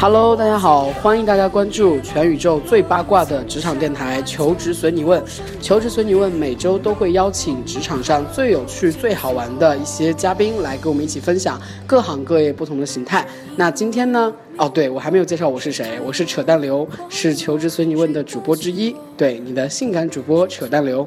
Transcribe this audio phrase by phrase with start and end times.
[0.00, 5.20] Hello，大家好，欢迎大家关注全宇宙最八卦的职场电台《求职随你问》。
[5.60, 13.26] 求职随你问每周都会邀请职场上最有趣、最好玩的一些嘉宾来跟我们一起分享各行各业不同的形态。
[13.56, 14.32] 那今天呢？
[14.56, 21.04] 哦，对我还没有介绍我是谁，我是扯淡刘，是《求职随你问》的主播之一，对你的性感主播扯淡刘。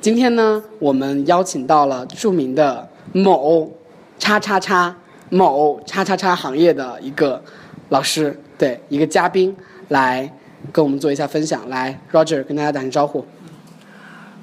[0.00, 3.70] 今天呢，我们邀请到了著名的某
[4.18, 4.96] 叉叉叉
[5.28, 7.40] 某叉叉叉行业的一个
[7.92, 9.54] 老师，对一个嘉宾
[9.88, 10.26] 来
[10.72, 11.68] 跟我们做一下分享。
[11.68, 13.22] 来，Roger 跟大家打声招呼。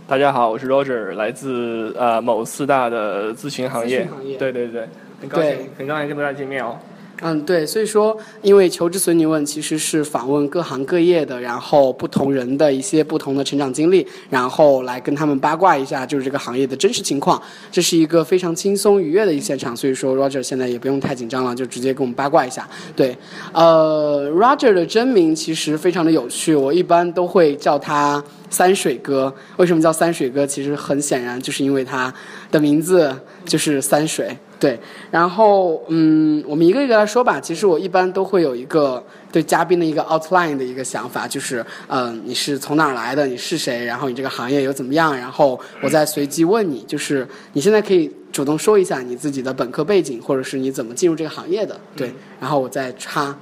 [0.08, 4.08] 大家好，我是 Roger，来自呃某四大的咨询行业。
[4.38, 4.88] 对对对，
[5.20, 6.78] 很高兴，很高兴跟大家见面哦。
[7.22, 17.42] 嗯，对，所以说，因为求职随你问其实是访问各行各业的，然后不同人的一些不同的成长经历，然后来跟他们八卦一下，就是这个行业的真实情况。
[17.70, 22.66] 这是一个非常轻松愉悦的一现场，所以说 Roger 现在也不用太紧张了，就直接跟我们八卦一下。
[22.96, 23.18] 对，
[23.52, 29.34] 呃，Roger 的真名其实非常的有趣，我一般都会叫他三水哥。
[29.58, 30.48] 为什么叫三水哥？
[30.48, 32.14] 其实很显然就是因为他
[32.50, 34.38] 的名字就是三水。
[34.60, 34.78] 对，
[35.10, 37.40] 然后嗯，我们一个一个来说吧。
[37.40, 39.02] 其实我一般都会有一个
[39.32, 53.34] 对嘉宾的一个 outline 的一个想法，就是嗯、你是从哪儿来的，你是谁，然后你这个行业又怎么样，然后我再随机问你，就是你现在可以主动说一下你自己的本科背景，或者是你怎么进入这个行业的，对，然后我再插。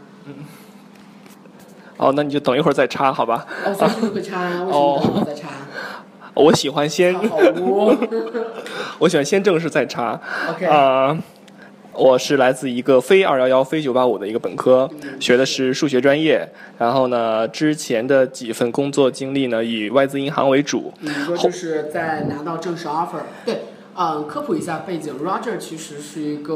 [1.97, 3.43] 哦，那你就等一会儿再插，好吧？
[3.65, 5.46] 哦，随时都会插，为什么等会儿再插？
[6.37, 7.15] 我喜欢先。
[8.99, 10.19] 我喜欢先正式再查。
[10.49, 11.17] OK，啊、
[11.93, 16.47] 我是来自一个非二幺幺、非九八五的一个本科，学的是数学专业。
[16.77, 20.93] 然后呢，之前的几份工作经历呢，以外资银行为主。
[21.01, 23.61] 你说就是在拿到正式 offer，对，
[23.95, 26.53] 嗯，科普一下背景，Roger 其实是一个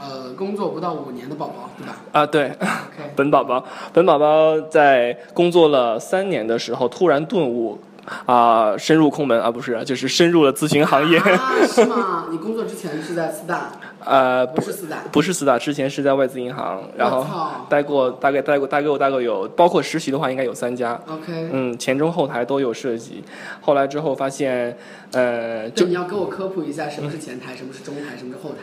[0.00, 7.78] 呃工作不到五年的宝宝，对吧啊，对，？OK， 本宝宝，本宝宝在工作了三年的时候，突然顿悟，
[8.26, 11.18] 啊、深入空门啊，不是，就是深入了咨询行业。
[11.18, 12.26] 啊，是吗？
[12.30, 13.70] 你工作之前是在四大，
[14.04, 17.26] 呃，不是四大，不是四大，之前是在外资银行，然后
[17.68, 23.22] 待过大概待过大概有大概有，包括实习的话应该有三家，OK，嗯，前中后台都有涉及。
[23.60, 24.76] 后来之后发现，
[25.12, 28.58] 呃，就就你要给我科普一下什么是前台，什么是中台，什么是后台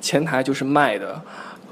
[0.00, 1.20] 前台就是卖的，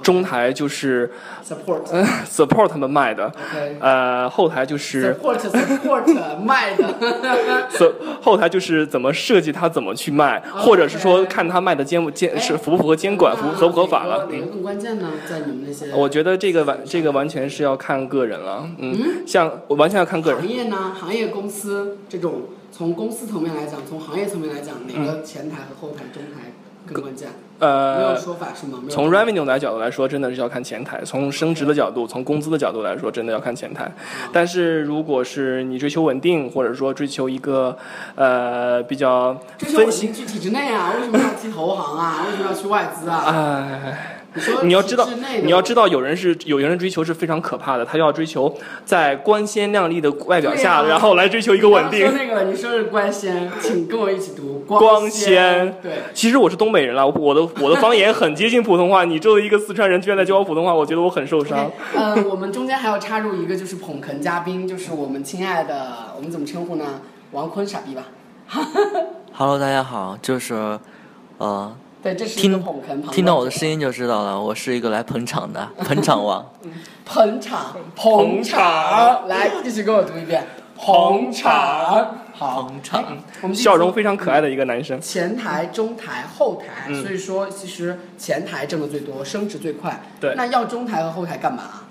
[0.04, 1.10] 中台就是
[1.44, 1.80] ，support。
[1.90, 3.76] 嗯 support 他们卖的，OK。
[3.80, 6.94] 呃，后台就是 support support 卖的，
[7.70, 7.92] so,
[8.22, 14.28] 后台就是怎么设计它怎么去卖，或者是说看他卖的监不监是符不符合监管，符合不合法了。
[14.30, 15.10] 哪个更关键呢？
[15.28, 20.48] 在你们那些我觉得这个完这个完全是要看个人了，嗯，像我完全要看个人行。
[20.50, 20.92] 业呢？
[20.98, 26.52] 行业公司这种从公司层面来讲，从行业层面来讲，哪个前台和后台、中台
[26.86, 27.28] 更关键？
[27.60, 28.80] 没有呃，说法是吗？
[28.88, 33.90] 从 revenue 来角度来说，真的是要看前台；从升职的角度，从工资的角度来说，真的要看前台。
[34.32, 37.76] 但是如果是你追求稳定，或者说追求一个
[38.16, 40.92] 呃比较追求体制内啊？
[40.96, 42.26] 为什么要去投行啊？
[42.26, 43.24] 为什么要去外资啊？
[43.26, 44.13] 哎。
[44.34, 45.08] 你说你要知道
[45.42, 48.52] 你要知道，有人是有人追求是非常可怕的，他要追求
[48.84, 55.76] 在光鲜亮丽的外表下，啊然后来追求一个稳定那个，你说是光鲜，请跟我一起读光鲜鲜。
[55.82, 59.04] 对，其实我是东北人了，我的我的方言很接近普通话。
[59.04, 61.70] 你作为一个四川人，居然在教我普通话，我觉得我很受伤。
[61.94, 66.84] 呃，我们中间还要插入一个就是捧哏嘉宾，就是我们亲爱的，我们怎么称呼呢？
[67.30, 68.02] 王坤傻逼吧？
[69.32, 70.78] Hello，大家好，就是，
[71.38, 76.44] 呃，对，这是听捧哏，听到我的声音就知道了，我是一个来捧场的捧场王。
[77.06, 83.02] 捧场，捧场，来继续跟我读一遍，捧场，好，捧场，
[83.40, 85.00] 我们笑容非常可爱的一个男生。
[85.00, 89.98] 前台、中台、后台，嗯所以说其实前台挣的最多，升职最快。
[90.20, 91.83] 对那要中台和后台干嘛？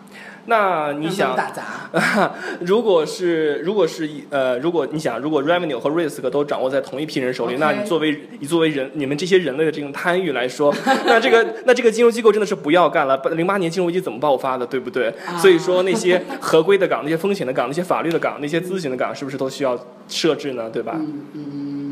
[0.46, 2.32] 那你想，打杂？
[2.60, 10.74] 如果是如果是呃，如果你想，如果 revenue 和 risk 都掌握在同一批人手里那你作为你作为人你们这些人类的这种贪欲来说，
[11.06, 13.16] 那这个那这个金融机构真的是不要干了。
[13.32, 15.08] 零八年金融危机怎么爆发的，对不对？
[15.26, 20.70] 啊所以说那些合规的岗、那些风险的岗、那些法律的岗、那些咨询的岗，是不是都需要设置呢？
[20.70, 20.96] 对吧？
[21.00, 21.83] 嗯嗯，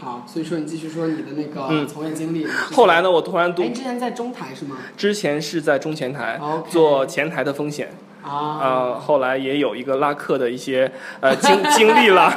[0.00, 2.46] 好，所以说你继续说你的那个嗯从业经历。
[2.46, 4.78] 后来呢，我突然读哎，之前在中台是吗？
[4.96, 7.92] 之前是在中前台做前台的风险。
[8.22, 10.90] 啊，呃，后来也有一个拉客的一些
[11.20, 12.32] 呃 经经历了，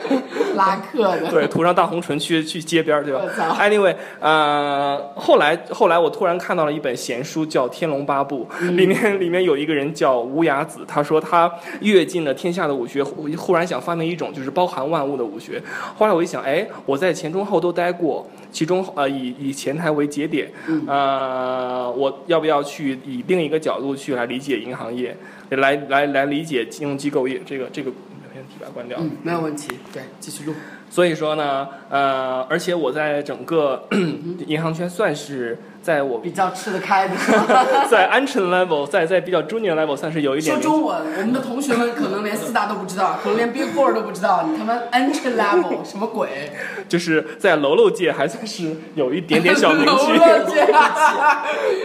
[0.56, 1.30] 拉客的。
[1.30, 3.20] 对，涂上大红唇去去街边儿，对吧
[3.60, 11.50] ？Anyway，呃，后来后来我突然看到了一本闲书，叫《天龙八部》，嗯里面里面有一个人叫无崖子，他说他
[11.80, 15.62] 阅尽了天下的武学，忽忽然想发明一种就是包含万物的武学。
[15.96, 25.16] 后来我一想，哎，我在前中后都待过，其中呃以以前台为节点，嗯呃，我要不要去以另一个角度去来理解银行业，
[25.50, 27.40] 来来来理解金融机构业？
[27.46, 27.90] 这个这个
[28.34, 28.98] 问题把它关掉。
[29.00, 29.68] 嗯，没有问题。
[29.92, 30.54] 对，继续录。
[30.88, 33.88] 所以说呢，呃，而且我在整个
[34.46, 37.14] 银行圈算是在我比较吃得开的？
[37.88, 46.50] 在安全 level，在在比较 junior level 算是有一点说中文，我们的同学们可能连四大都不知道， 可能连 Big Four 都不知道，你他妈 entry level 什么鬼？
[46.88, 48.64] 就是在楼楼界还算是
[48.96, 50.66] 有一点点小名楼气，乐界，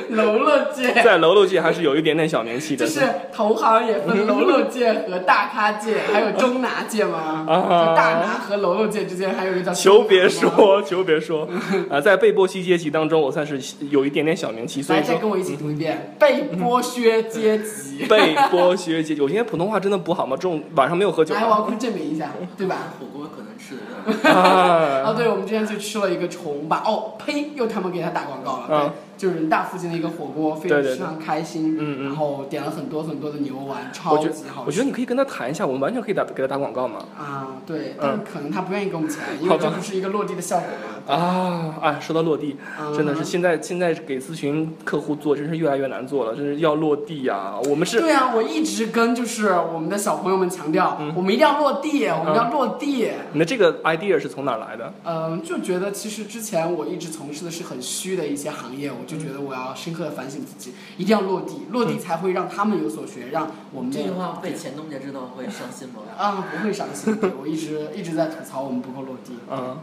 [0.10, 2.84] 楼楼界，在楼楼界还是有一点点小名气的。
[2.84, 3.02] 就是
[3.32, 7.46] 投行也分楼楼界和大咖界，还有中拿界吗？
[7.48, 10.28] 啊就大拿和楼楼界之间还有一个叫求别。
[10.28, 11.48] 说，求别说，
[11.90, 13.60] 啊、在被剥削阶级当中，我算是
[13.92, 18.06] 有一点点小名气，所以来，再说跟我一起读一遍：被剥削阶级。
[18.10, 19.22] 被剥削阶级。
[19.22, 20.36] 我今天普通话真的不好吗？
[20.36, 22.94] 这种晚上没有喝酒来，我吗要跟证明一下，对吧？
[23.00, 28.92] 火锅可能吃的有点啊， 啊，对，我们之前去吃了一个虫吧，哦，呸，又他妈给他打广告了，对，嗯
[29.22, 34.66] 就是人大附近的一个火锅，非常非常开心，嗯嗯然后点了很多很多的牛丸，超级好吃。
[34.66, 37.06] 我觉得你可以跟他谈一下，我们完全可以打给他打广告嘛。
[37.16, 41.14] 啊，对，嗯但是可能他不愿意给我们钱，因为这不是一个落地的效果嘛。
[41.16, 42.00] 啊哎！
[42.02, 53.12] 说到落地，嗯真的是现在现在给咨询客户做，真是越来越难做了，真是要落地呀、我们是对啊，我一直跟就是我们的小朋友们强调，嗯我们一定要落地，我们要落地。
[53.34, 54.92] 你的这个 idea 是从哪来的？
[55.06, 66.02] 嗯，就觉得其实之前我一直从事的是很虚的一些行业，我就觉得我要深刻的反省自己，一定要落地，落地才会让他们有所学，让我们这句话被前东家知道会伤心吗？
[66.18, 67.16] 啊不会伤心。
[67.18, 69.34] 对我一直一直在吐槽我们不够落地。
[69.52, 69.78] 嗯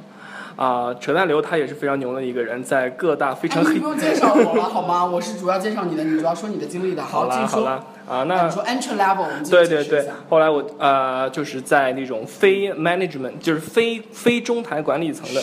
[0.57, 3.89] 啊，扯淡流他也是非常牛的一个人，在各大非常哎，你黑不。
[3.89, 5.05] 用介绍我了好吗？
[5.05, 7.03] 我是主要介绍你的，你主要说你的经历的。
[7.05, 7.65] 好继续说。
[7.65, 10.07] 啦好啦啊，那说 entry level，对对对。
[10.31, 15.43] 后来我呃就是在那种非 management，就是非非中台管理层的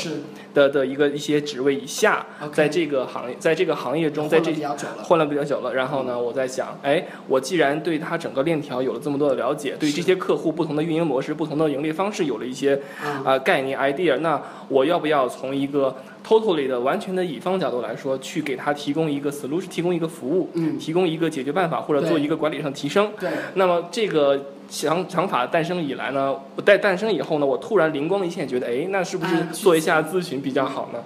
[0.54, 4.56] 的的一个一些职位以下在这个行业，在这个行业中，在这。
[5.04, 5.26] 混了。
[5.26, 13.26] 比较久了，然后呢，我在想，哎，我既然对它整个链条有了这么多的了解，对这些客户不同的运营模式、不同的盈利方式有了一些嗯。
[13.26, 15.96] 啊、概念 idea，那我要不要从一个
[16.26, 23.12] totally 的完全的乙方角度来说，去给他提供一个 solution，提供一个服务，嗯，提供一个解决办法，或者做一个管理上的提升？
[23.20, 31.00] 对，那么这个想想法诞生以来呢，我在诞生以后呢，我突然灵光一现，觉得哎，那是不是哎做一下咨询比较好呢？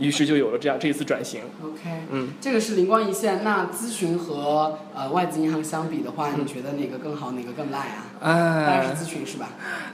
[0.00, 1.42] 于是就有了这样这一次转型。
[1.62, 1.80] OK，
[2.10, 3.44] 嗯，这个是灵光一现。
[3.44, 8.00] 那咨询和呃外资银行相比的话，你觉得哪个更好，哪个更烂啊？
[8.20, 9.50] 当然哎是，咨询是吧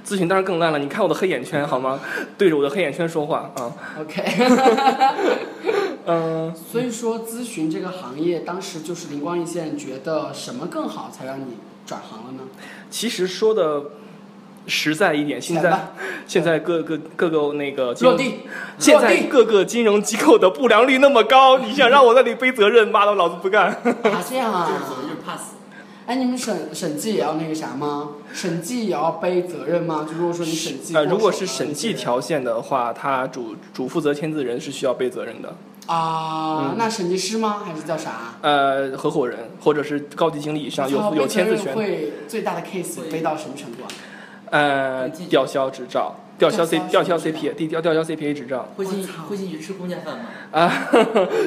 [0.07, 0.79] 咨询当然更烂了。
[0.79, 2.01] 你看我的黑眼圈好吗？
[2.39, 3.73] 对着我的黑眼圈说话啊。
[4.01, 4.23] ？OK，
[6.07, 12.41] 嗯、所以说咨询这个行业当时就是灵光一现，觉得什么更好才让你转行了呢？
[12.91, 13.83] 其实说的
[14.67, 15.89] 实在一点，现在，
[16.27, 18.41] 现在各个各个那个落地，
[18.79, 23.69] 现在落地各个金融机构的不良率那么高，你想让我在那里背责任，妈的，老子不干。
[23.69, 24.91] 啊这样啊就是？
[24.91, 25.53] 走的就是 pass。
[26.07, 28.11] 哎，你们审审计也要那个啥吗？
[28.33, 30.07] 审计也要背责任吗？
[30.09, 35.53] 就如果说你审计呃，如果是审计条线的话，他主主负责签字人是需要背责任的。
[35.87, 37.63] 啊，嗯那审计师吗？
[37.65, 38.35] 还是叫啥？
[38.41, 41.75] 呃，合伙人或者是高级经理以上有有签字权。
[41.75, 43.89] 会最大的 case 会背到什么程度啊？
[44.51, 48.69] 呃，吊销执照，吊销 C 吊销 CPA，递吊吊销 CPA 执照。
[48.77, 50.25] 会进会进去吃公家饭吗？
[50.53, 50.99] 啊，不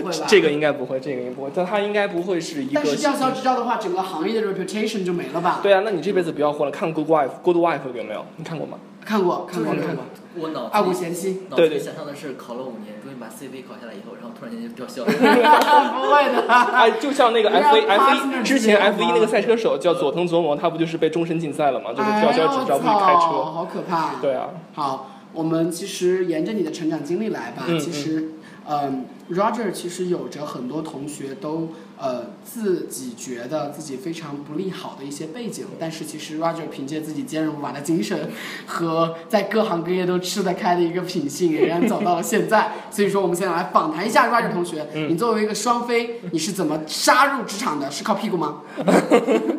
[0.08, 0.26] 会吧？
[0.28, 2.86] 这个应该不会，这个应该不会，但他应该不会是一个但。
[2.86, 5.60] 是吊销执照的话，整个行业的 reputation 就没了吧？
[5.64, 6.72] 对啊，那你这辈子不要混了。
[6.72, 8.26] 看《Good Wife》，《Good Wife》有没有？
[8.38, 8.78] 你看过吗？
[9.06, 10.04] 看过，看过，看过。
[10.40, 15.12] 我脑二五子里贤妻，脑对对子里想象的是考了五年，终于把 CV 考下来以后，然后突然间就吊销了。
[15.12, 16.48] 不会的。
[16.48, 18.04] 哎，就像那个 F 1 F
[18.40, 21.92] 1之前 F 一那个赛车手叫佐藤琢磨，他不就是被终身禁赛了吗？
[21.92, 23.44] 就是吊销执照不许开车。
[23.44, 24.16] 好可怕。
[24.22, 27.64] 对啊，好，我们其实沿着你的成长经历来吧。
[27.68, 28.32] 嗯其实，
[28.68, 31.70] 嗯，Roger 其实有着很多同学都
[32.00, 38.30] 呃自己觉得自己非常不利好的一些背景，但是其实 Roger 凭借自己坚韧不拔的精神
[38.66, 42.72] 和在各行各业都吃得开的一个品性，仍然走到了现在。
[42.90, 47.92] 所以说，我们现在来访谈一下 Roger 同学，嗯你作为一个双非，你是怎么杀入职场的？
[47.92, 48.62] 是靠屁股吗？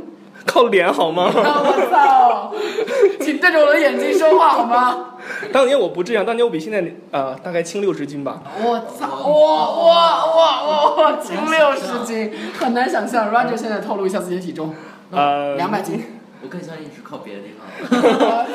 [0.50, 1.30] 靠脸好吗？
[1.33, 2.52] 我操！
[3.25, 5.07] 请对着我的眼睛说话好吗？
[5.52, 8.42] 当年我不这样，当年我比现在呃大概轻六十斤吧。
[8.62, 9.07] 我操！
[9.28, 11.16] 哇哇哇哇哇！
[11.19, 13.33] 轻六十斤，很难想象。
[13.33, 14.75] Roger 现在透露一下自己的体重，
[15.12, 16.02] 呃，两百斤。
[16.42, 18.47] 我更相信是靠别的地方。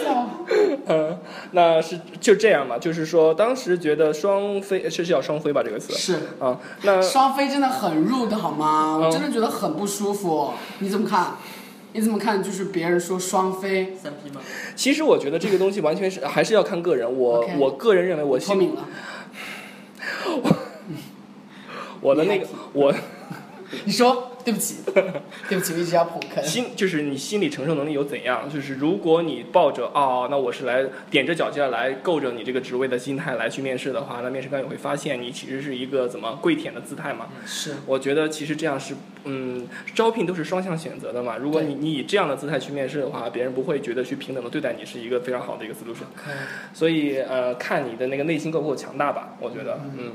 [0.87, 1.19] 嗯，
[1.51, 8.97] 那是就这样吧，就是说当时觉得双飞是叫双飞吧这个词是啊，那双飞真的很入的好吗？
[8.99, 10.53] 我嗯真的觉得很不舒服。
[10.79, 11.35] 你怎么看？
[11.95, 12.43] 你怎么看？
[12.43, 14.41] 就是别人说双飞，三 P 吗？
[14.75, 18.85] 其实我觉得这个东西完全是还是要看个人，我我个人认为我心脱敏了。
[22.01, 22.93] 我的那个我
[23.85, 24.75] 你说对不起，
[25.49, 26.43] 对不起，我一直要捧哏。
[26.43, 28.47] 心就是你心理承受能力有怎样？
[28.47, 37.27] 就是如果你抱着哦，那我是来踮着脚尖来够着你这个职位的心态来去面试的话，那面试官也会发现你其实是一个怎么跪舔的姿态嘛。
[37.45, 41.37] 是我觉得其实这样是，嗯，招聘都是双向选择的嘛。
[41.37, 46.05] 如果你你以这样的姿态去面试的话，别人不会觉得去平等的对待你是一个非常好的一个 solution。
[46.71, 49.35] 所以呃，看你的那个内心够不够强大吧。
[49.39, 50.11] 我觉得，嗯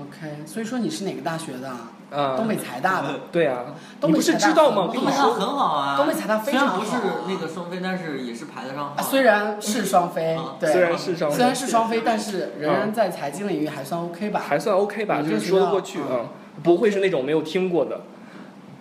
[0.00, 1.68] ，OK，所以说你是哪个大学的？
[1.68, 3.08] 啊、东北财大的。
[3.32, 3.64] 对啊，
[4.00, 4.88] 东北你不是知道吗？
[4.88, 14.40] 很跟你说，东北大很好啊，东北财大非常虽然不是那个双飞，但是也是排得上虽然是双飞啊，对，虽然是双虽然是双飞，但是仍然在财经领域还算 OK 吧。
[14.46, 16.28] 还算 OK 吧，就是说得过去，嗯嗯，
[16.62, 17.96] 不会是那种没有听过的。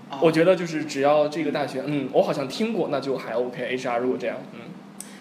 [0.10, 3.76] 啊我觉得就是只要这个大学，嗯，我好像听过，那就还 OK。
[3.76, 4.60] HR 如果这样，嗯，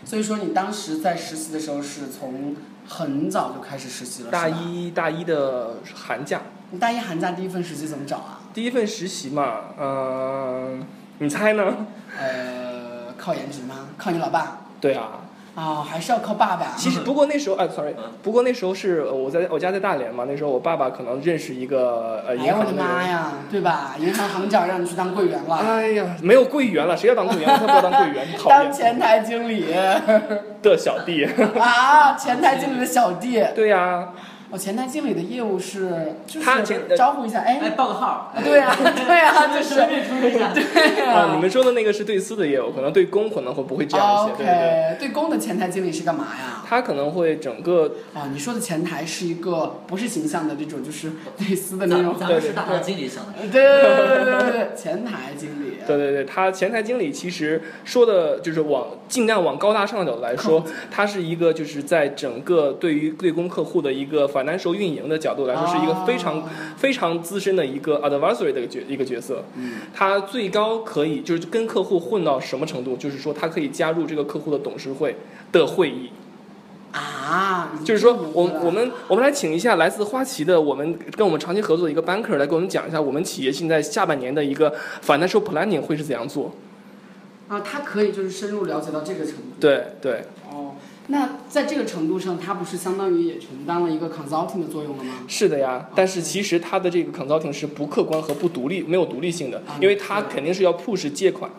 [0.04, 2.54] 所以说你当时在实习的时候是从
[2.86, 8.40] 很早就开始实习了，大，一大一的寒假，你大一寒假第一份实习怎么找啊？
[8.52, 10.84] 第一份实习嘛，嗯、
[11.18, 11.64] 你猜呢？
[12.18, 13.88] 呃，靠颜值吗？
[13.98, 14.58] 靠你老爸？
[14.80, 15.08] 对啊，
[15.54, 16.74] 啊、还是要靠爸爸。
[16.76, 22.82] 其实不过那时候，哎，sorry，嗯不过那时候是呃我在我家在大连嘛，那时候我爸爸可能认识一个呃银哎呀，我的行的。
[22.84, 23.94] 妈呀，对吧？
[23.98, 27.46] 银行行长让你去当柜员了，哎呀，没有柜员了，谁要当柜员？
[27.48, 29.66] 他不要当柜员，讨厌当前台经理
[30.62, 31.24] 的小弟。
[31.58, 33.42] 啊，前台经理的小弟。
[33.54, 34.08] 对呀、
[34.54, 38.32] 我前台经理的业务是就是他前呃招呼一下，哎，哎，报个号。
[38.44, 38.72] 对啊，
[39.04, 40.52] 对啊，就是顺便说一下。
[40.54, 45.08] 对 啊，你们说的那个是对私的业务，可能对公可能会不会这样一些，对对对。
[45.08, 46.62] 公的前台经理是干嘛呀？
[46.64, 52.28] 他可能会整个啊，你说的前台是一个不是形象的这种，就是类似的那种咱。
[52.28, 53.32] 咱们是大堂经理想的。
[53.40, 55.78] 对对对对对对，前台经理。
[55.84, 66.44] 对对对，他前台经理其实说的就是往尽量往高大上的角度来说，他是一个就是在整个对于对公客户的一个 financial 运营的角度来说，是一个非常哦
[66.76, 69.44] 非常资深的一个 advisory 的角一个角色。
[69.56, 72.96] 嗯他最高可以就是跟客户混到什么程度？
[72.96, 75.16] 就是说他可以加入这个客户的董事会
[75.50, 76.10] 的会议。
[76.92, 84.72] 啊，就是说，我我们我们来请一下来自花旗的，我们跟我们长期合作的一个 banker 来给我们讲一下，我们企业现在下半年的一个
[85.04, 86.52] financial planning 会是怎样做？
[87.48, 89.42] 啊，他可以就是深入了解到这个程度。
[89.58, 90.43] 对对，哦，
[91.08, 95.24] 那在这个程度上，它不是相当于也承担了一个 consulting 的作用了吗？
[95.28, 95.90] 是的呀。
[95.94, 101.50] 但是其实它的这个 consulting 是不客观和不独立，没有独立性的啊，因为它肯定是要 push 借款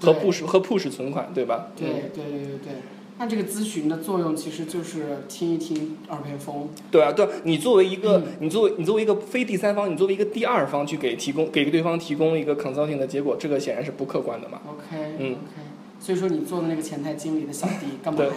[0.00, 1.68] 和对 push 和 push 存款，对吧？
[1.74, 2.72] 对对对对对。
[3.18, 6.68] 那这个咨询的作用其实就是听一听耳边风。
[6.90, 14.60] 对啊，对啊，你作为一个，嗯你作为你作为一个非第三方，你作为一个第二方去给提供给对方提供一个 consulting 的结果，这个显然是不客观的嘛。
[14.68, 15.62] OK，嗯 OK。
[16.06, 18.30] 所以说你做的那个前台经理的小弟干嘛呀？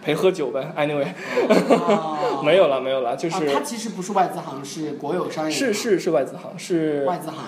[0.00, 1.08] 陪喝酒呗，anyway，
[1.48, 7.38] 哦 没有了没有了，就是、啊，他其实不是外资行，是国有商业银是行是是外资行，是外资行。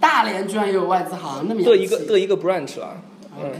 [0.00, 2.96] 大连居然也有外资行，那么的一个一个 branch 了
[3.38, 3.58] ，OK。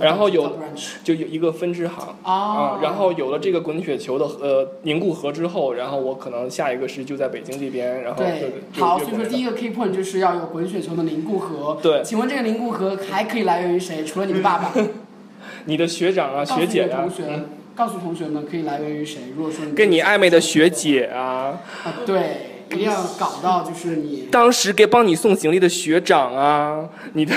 [0.00, 0.58] 然后有
[1.02, 2.16] 就有一个分支行。
[2.24, 11.78] 哦啊，，然后有了这个滚雪球的呃凝固核之后，然后我可能下一个是就在北京这边，然后对好，所以说第一个 key point 就是要有滚雪球的凝固核。
[11.82, 14.04] 对请问这个凝固核还可以来源于谁？
[14.04, 14.72] 除了你的爸爸，
[15.66, 19.20] 你的学长啊学姐啊、同学嗯，告诉同学们可以来源于谁？
[19.36, 27.34] 如果说你跟你暧昧的学姐啊，啊，对，一定要搞到就是你当时给帮你送行李的学长啊，你的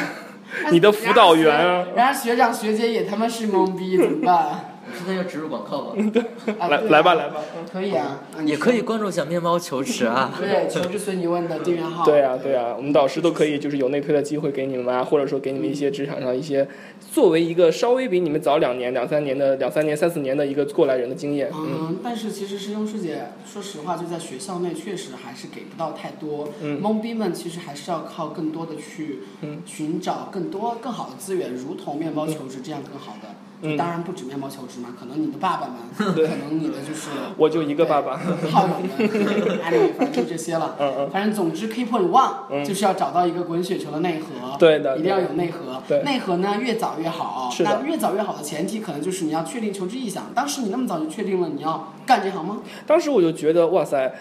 [0.72, 4.77] 你的辅导员啊，人家学长学姐也他妈是懵逼，怎么办？
[5.08, 5.96] 现在要植入广告了，
[6.60, 6.92] 啊来对啊。
[6.92, 10.34] 来吧来吧，可以啊，啊也可以关注一下面包求职啊。
[10.38, 12.04] 对，求职随你问的订阅号。
[12.04, 16.68] 对啊对啊，我们导师都可以就是有内推的机会给你们啊，或者说给你们一些职场上一些
[17.12, 26.50] 作为一个稍微比你们早两年两三年的两三年三四年的一个过来人的经验，嗯嗯，但是其实师兄师姐，说实话，就在学校内确实还是给不到太多。
[26.62, 26.82] 嗯。
[26.82, 29.62] 懵逼们其实还是要靠更多的去嗯。
[29.66, 33.30] 寻找更多更好的资源，如同面包求职这样更好的。
[33.62, 38.20] 嗯当然不止面包求职嘛，可能你的爸爸们， 可能你的就是 我就一个爸爸，
[38.52, 39.10] 好友们
[39.64, 40.76] ，anyway， 反正就这些了。
[40.80, 44.58] 嗯嗯，反正总之，key point one、嗯就是要找到一个滚雪球的内核。
[44.60, 45.82] 对的一定要有内核。
[45.88, 47.52] 对内核呢越早越好。
[47.60, 50.26] 那越早越好的前提，可能就是你要确定求职意向。
[50.36, 52.58] 当时你那么早就确定了你要干这行吗？
[52.86, 54.14] 当时我就觉得哇塞。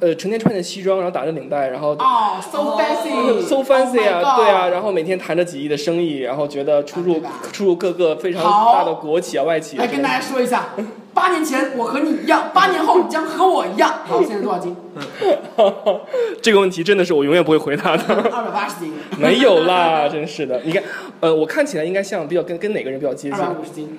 [0.00, 10.70] 呃成天穿着西装，然后打着领带，然后哦，so fancy，so fancy 啊 Oh 对啊，然后每天谈着几亿的生意，然后觉得出入啊出入各个非常大的国企啊、外企啊来跟大家说一下，
[11.14, 14.00] 八年前我和你一样，八年后你将和我一样。
[14.04, 14.76] 好，现在多少斤？
[16.42, 18.02] 这个问题真的是我永远不会回答的。
[18.32, 20.60] 二百八十斤，没有啦，真是的。
[20.64, 20.82] 你看，
[21.20, 23.46] 呃，我看起来应该像比较跟跟哪个人比较接近二？
[23.46, 23.96] 百五十斤，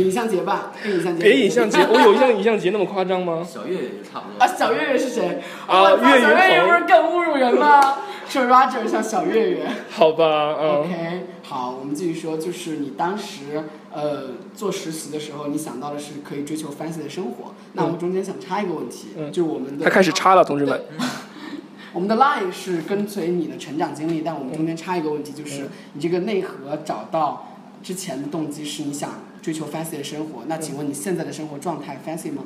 [0.00, 1.22] 尹相杰吧，跟尹相杰。
[1.22, 3.46] 别尹相杰， 我有像尹相杰那么夸张吗？
[3.48, 4.38] 小岳岳就差不多。
[4.38, 5.40] 啊，小岳岳是谁？
[5.66, 7.98] 啊小月月鹏不是更侮辱人吗？
[8.28, 9.66] 说 Roger 像小岳岳。
[9.90, 10.68] 好吧，嗯。
[10.80, 17.54] OK，好，我们继续说，就是你当时呃做实习的时候，你想到的是可以追求 fancy 的生活。
[17.72, 20.80] 那我们中间想插一个问题，嗯就是我们的他开始插了，同志们。
[21.92, 27.48] 我们的 line 是跟随你的成长经历，但我们中间插一个问题，就是你这个内核找到
[27.82, 29.10] 之前的动机是你想
[29.42, 30.42] 追求 fancy 的生活。
[30.46, 32.42] 那请问你现在的生活状态 fancy 吗？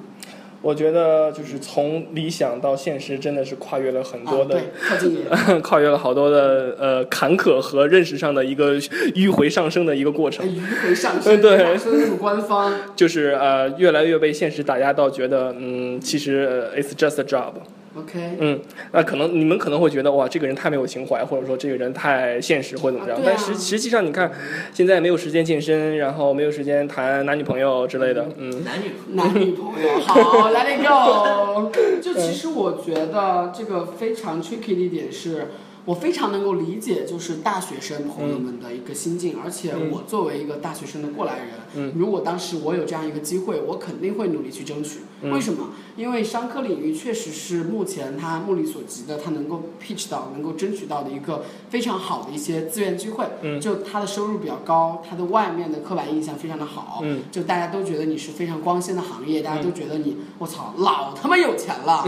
[0.62, 5.60] 我觉得就是从理想到现实，真的是跨越了很多啊，的。
[5.60, 12.72] 跨越了好多的呃坎坷和认识上的一个迂回上升的一个过程哎，，迂回上升，嗯对你咋说的那么官方。
[12.96, 17.52] 就是呃越来越被现实打压到，觉得嗯其实、呃 it's just a job，
[17.96, 18.60] OK，嗯，
[18.92, 23.36] 那可能你们可能会觉得哇这个人太没有情怀，或者说这个人太现实或者怎么样，啊对啊。
[23.36, 24.30] 但实实际上你看
[24.72, 28.64] 现在没有时间健身，然后没有时间谈男女朋友之类的，嗯。
[28.64, 31.70] 男女男女朋友，好， Let it go。
[32.02, 35.48] 就其实我觉得这个非常 tricky 的一点是，
[35.84, 45.00] 我非常能够理解，就是大学生朋友们的一个心境，而且嗯我作为一个大学生的过来人，嗯如果当时我有这样一个机会，我肯定会努力去争取。
[45.22, 45.70] 嗯为什么？
[45.96, 53.24] 因为商科领域确实是目前他目力所及的，他能够 pitch 到、能够争取到的一个非常好的一些资源机会。
[53.42, 57.00] 嗯就他的收入比较高，他的外面的刻板印象非常的好。
[57.02, 62.06] 嗯就大家都觉得你是非常光鲜的行业，大家都觉得你，我操，老他妈有钱了，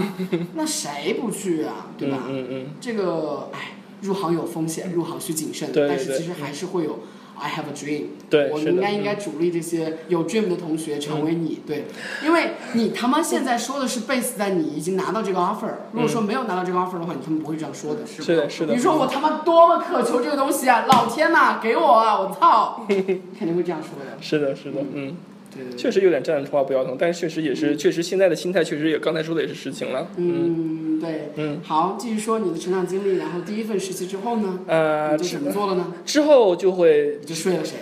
[0.55, 1.87] 那谁不去啊？
[1.99, 2.25] 对吧？
[2.29, 7.01] 嗯嗯这个，哎，入行有风险，入行需谨慎，对对对但是其实还是会有。
[7.39, 11.85] I have a dream，对我应该应该嗯鼓励这些有 dream 的同学成为你，对，
[12.25, 18.01] 因为你他妈现在说的是 base 在你已经拿到这个 offer，如果说没有拿到这个 offer 的话，你他们不会这样说的。
[18.05, 20.87] 嗯，是的，是的你，说我他妈多么渴求这个东西啊！
[20.89, 22.19] 老天呐，给我啊！
[22.19, 24.17] 我操， 肯定会这样说的。
[24.19, 25.15] 是的，是的，嗯。
[25.15, 25.36] 对
[25.77, 30.09] 确实有点站着说话不腰疼，但是确实也是，确实现在的心态确实也刚才说的也是实情了。
[30.17, 31.31] 嗯嗯，对。
[31.37, 34.61] 嗯好，继续说你的成长经历，然后第一份实习之后呢？
[34.67, 35.93] 呃，你都之怎么做了呢？
[36.05, 37.77] 之后就会你就睡了谁？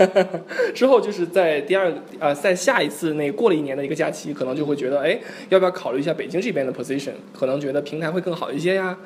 [0.74, 5.20] 之后就是在第二呃，在下一次那过了一年的一个假期，可能就会觉得，哎，
[5.50, 7.12] 要不要考虑一下北京这边的 position？
[7.38, 8.96] 可能觉得平台会更好一些呀，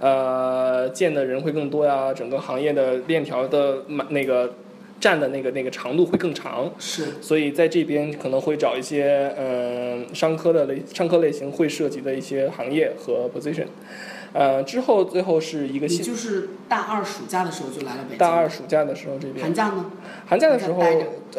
[0.00, 4.52] 呃，见的人会更多呀，整个行业的链条的那个
[5.00, 6.70] 站的那个那个长度会更长。
[6.78, 7.06] 是。
[7.20, 13.66] 所以在这边可能会找一些嗯、呃商科的类商科类型会涉及的一些行业和 position，
[14.34, 18.18] 呃之后最后是一个你新就是大二暑假的时候就来了北京。
[18.18, 18.48] 大二。
[18.50, 19.92] 暑假的时候这边寒假呢
[20.26, 20.82] 寒假的时候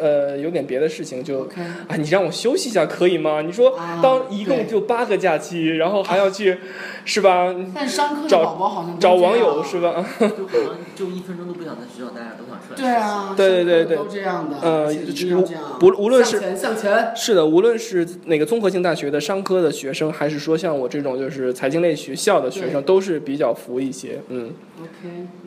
[0.00, 1.42] 呃有点别的事情就。
[1.88, 3.42] 啊你让我休息一下可以吗？
[3.42, 6.58] 你说啊当一共就八个假期，然后还要去
[7.04, 7.54] 是吧？
[7.74, 9.80] 但商科的找宝宝好像找网友是？
[9.80, 10.04] 吧？
[10.18, 12.76] 就好像就一分钟都不想在学校待着，都想出来。
[12.76, 12.88] 对。
[12.94, 14.56] 啊，对对对对都这样的。
[14.62, 15.62] 呃而且一定要这样。
[15.80, 17.12] 无无论是向前向前。
[17.16, 24.20] 是的，无论是哪个综合性大学的商科的学生，还是说像我这种就是财经类学校的学生，都是比较服一些。
[24.28, 24.88] 嗯，OK，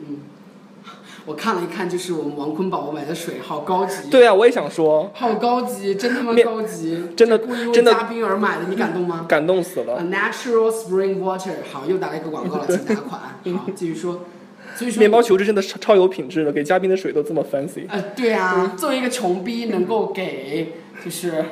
[0.00, 0.18] 嗯。
[1.26, 4.08] 我看了一看，就是我们王坤宝宝买的水，好高级。
[4.08, 10.02] 对啊，我也想说，好高级，真他妈高级，真的故意为真的嘉宾而买的，你感动吗 感动死？A 了。
[10.04, 13.20] natural spring water，好，又打了一个广告了， 请打款。
[13.20, 14.20] 好，继续说。
[14.76, 17.86] 所以说，面包球是真的超超有品质的，给嘉宾的水都这么 fancy。
[17.88, 21.44] 呃，对啊，作为一个穷逼，能够给就是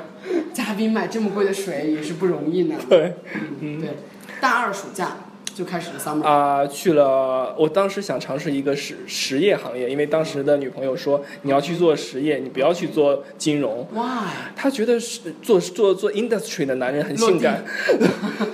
[0.53, 2.77] 嘉宾买这么贵的水也是不容易呢。
[2.89, 3.15] 对
[3.61, 3.97] 嗯，对，
[4.41, 5.17] 大二暑假
[5.55, 6.23] 就开始了 summer。
[6.23, 13.87] 啊、去了，我当时想尝试一个实实业行业，因为当时的女朋友说你要去做实业，你不要去做金融。
[13.93, 14.29] Why？
[14.57, 17.65] 她觉得是做做做 industry 的男人很性感，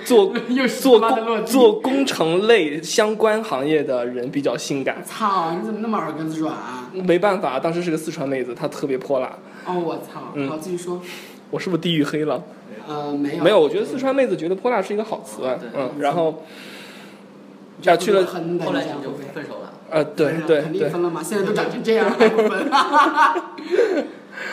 [0.05, 5.03] 做 又做工做工程类相关行业的人比较性感。
[5.05, 6.91] 操，你怎么那么耳根子软啊？
[6.93, 9.39] 没办法，当时是个四川妹子，她特别泼辣。
[9.67, 10.33] 哦，我操！
[10.35, 11.01] 嗯好，继续说。
[11.51, 12.43] 我是不是地域黑了？
[12.89, 13.45] 呃，没有。
[13.45, 15.43] 没有，我觉得四川妹子觉得泼辣是一个好词。
[15.75, 16.39] 嗯，然后这
[17.87, 19.13] 啊去了，后来你就？
[19.35, 19.73] 分手了。
[19.91, 22.71] 呃，对对对，肯定分了嘛，现在都长成这样了还不分？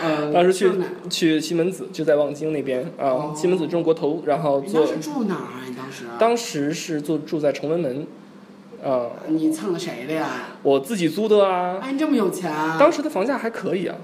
[0.04, 0.72] 呃，当时去
[1.10, 5.62] 去西门子，就在望京那边啊哦，西门子中国投，然后做当，时住哪儿啊？
[5.68, 6.04] 你当时？
[6.20, 8.06] 当时是住住在崇文门，
[8.84, 10.28] 啊，你蹭的谁的呀？
[10.64, 11.78] 我自己租的啊。
[11.82, 12.78] 哎，你这么有钱啊？
[12.80, 13.96] 当时的房价还可以啊，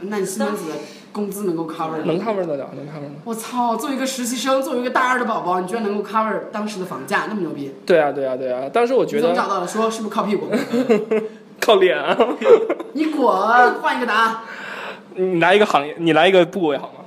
[0.00, 0.64] 那你西门子
[1.12, 3.10] 工资能够 cover 能 cover 得了，能 cover 的。
[3.24, 3.76] 我操！
[3.76, 7.74] 作为一个实习生，作为一个大二的宝宝，你居然能够 cover 当时的房价，那么牛逼！
[7.84, 8.68] 对啊，对啊，对啊。
[8.72, 9.66] 当时我觉得你怎么找到的？
[9.66, 10.46] 说是不是靠屁股？
[11.60, 12.16] 靠脸啊。
[12.94, 13.26] 你滚！
[13.80, 14.36] 换一个答案。
[15.16, 16.99] 你来一个行业，你来一个部位好吗？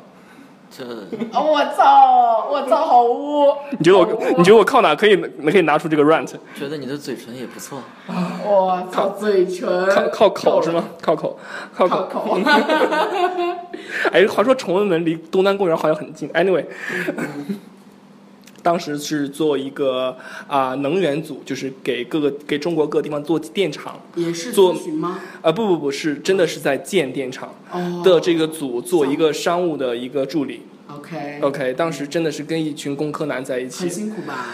[0.75, 0.83] 这
[1.31, 2.47] 哦，我操！
[2.51, 3.53] 我操，好污！
[3.77, 4.05] 你觉得我，
[4.37, 6.33] 你觉得我靠哪可以可以拿出这个 rant？
[6.55, 7.79] 觉得你的嘴唇也不错。
[8.43, 9.87] 我操，嘴唇。
[9.89, 10.83] 靠靠口是吗？
[11.01, 11.37] 靠口，
[11.75, 12.19] 靠靠口。
[12.21, 12.37] 口。
[14.11, 16.27] 哎，话说崇文门离东南公园好像很近。
[16.29, 16.65] Anyway，
[18.63, 24.01] 当时是做一个啊、能源组，就是给各个给中国各个地方做电厂。
[24.15, 25.19] 也是做吗？
[25.41, 28.01] 啊、不不不是，真的是在建电厂哦。
[28.03, 30.61] 的这个组做一个商务的一个助理。
[30.87, 31.39] OK。
[31.41, 33.89] OK，当时真的是跟一群工科男在一很起。
[33.89, 34.47] 辛苦吧？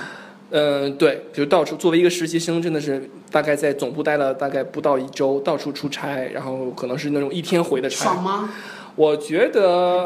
[0.51, 8.05] 嗯，对，就到处作为一个实习生，真的是大概在总部待了大概不到一周，到处出差，然后可能是那种一天回的差。
[8.05, 8.49] 爽吗？
[8.99, 10.05] 我觉得。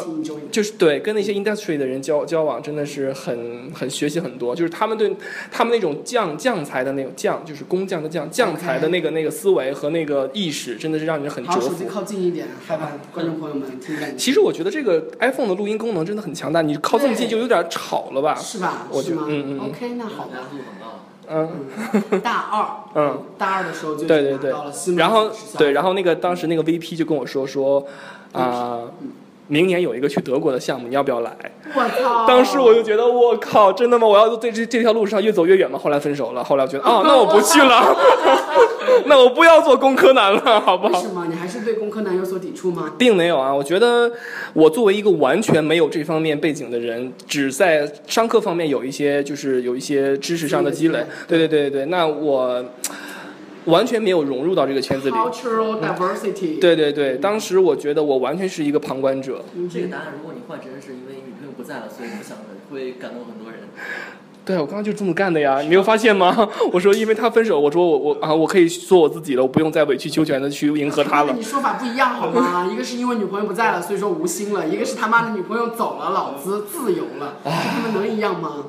[0.52, 4.56] 就是对跟那些 industry 的人交交往，真的是很很学习很多。
[4.56, 5.12] 就是他们对
[5.52, 11.90] 他们那种匠匠才的那种匠，就是工匠的匠匠才的那个那个思维和那个意识，真的是让人很折好，手机服。
[11.90, 14.18] 靠近一点，害怕观众朋友们听见你。
[14.18, 18.36] 其实我觉得这个 iPhone 的录音功能真的很强大，你靠这么近就有点吵了吧？
[18.36, 18.88] 是吧？
[18.92, 19.02] 我？
[19.02, 20.38] 觉得嗯嗯嗯 OK，那好吧。
[20.52, 21.00] 录很高。
[22.12, 24.52] 嗯，大二，嗯，大二的时候就对对对
[24.98, 27.84] 然后对，然后那个当时那个 VP 就跟我说说
[28.34, 28.82] 啊。
[29.50, 31.30] 明年有一个去德国的项目，你要不要来？
[31.76, 32.26] 我操！
[32.26, 34.08] 当时我就觉得，我靠，真的吗？
[34.08, 35.78] 我要在这这条路上越走越远吗？
[35.78, 37.96] 后来分手了，后来我觉得，哦， 那我不去了，
[39.06, 40.98] 那我不要做工科男了，好不好？
[40.98, 41.26] 为什么？
[41.30, 42.94] 你还是对工科男有所抵触吗？
[42.98, 44.10] 并没有啊，我觉得
[44.54, 52.64] 我作为一个完全没有这方面背景的人，只在商科方面有一些就是有一些知识上的积累，对对对对对，那我
[53.66, 55.16] 完全没有融入到这个圈子里。
[55.16, 56.60] Cultural diversity。
[56.60, 59.44] 对对对，当时我觉得我完全是一个旁观者。
[59.56, 63.62] 嗯这个答案，如果你换成是因为女朋友不在了，所以不想的，会感动很多人。
[64.46, 66.50] 对，我刚刚就这么干的呀，你没有发现吗？
[66.74, 71.42] 我说因为他分手，我说我我啊，我可以做我自己了，我不用再委曲求全的去迎合他了你。
[71.42, 72.68] 说法不一样好吗？
[72.72, 77.36] 一个是因为女朋友不在了，所以说无心了；一个是他妈的女朋友走了，老子自由了。
[77.46, 78.66] 他们能一样吗？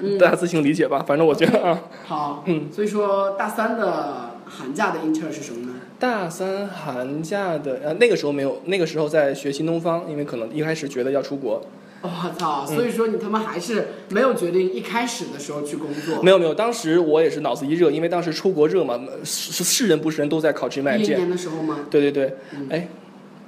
[0.00, 5.74] 嗯，大家自行理解吧，反正我觉得啊，好，嗯，所以说大三的寒假的 intern 是什么呢？
[5.98, 11.64] 大三寒假的呃那个时候没有，那个时候在学新东方，因为可能一开始觉得要出国，
[12.02, 12.08] 我
[12.38, 12.64] 操！
[12.66, 16.22] 所以说你他妈还是没有决定一开始的时候去工作。
[16.22, 21.80] 没有没有，当时我也是脑子一热，因为当时出国热嘛，是是人不是人都在考 GMAT，一一年的时候吗？
[21.90, 22.88] 对对对嗯，哎。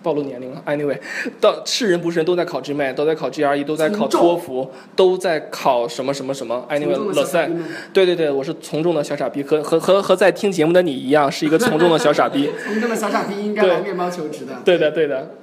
[0.03, 0.63] 暴露年龄了。
[0.67, 0.99] Anyway，
[1.41, 6.67] 到是人不是人都在考 GMAT，都在考 GRE，都在考托福，都在考什么什么什么。
[6.71, 12.51] Anyway，的老赛小傻逼，们对对对，我是从众的小傻逼，和和和和在听节目的你一样，是一个从众的小傻逼。
[12.65, 14.61] 从众的小傻逼应该来面包求职的。
[14.65, 15.37] 对的对的。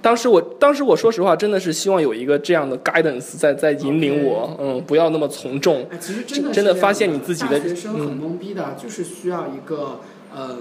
[0.00, 5.82] 当时我当时我说实话，真的是希望有一个这样的 guidance 在在引领我，嗯，不要那么从众。
[5.90, 9.98] 哎，其实真的真的发现你自己的大学生很懵逼的，就是需要一个
[10.38, 10.56] 呃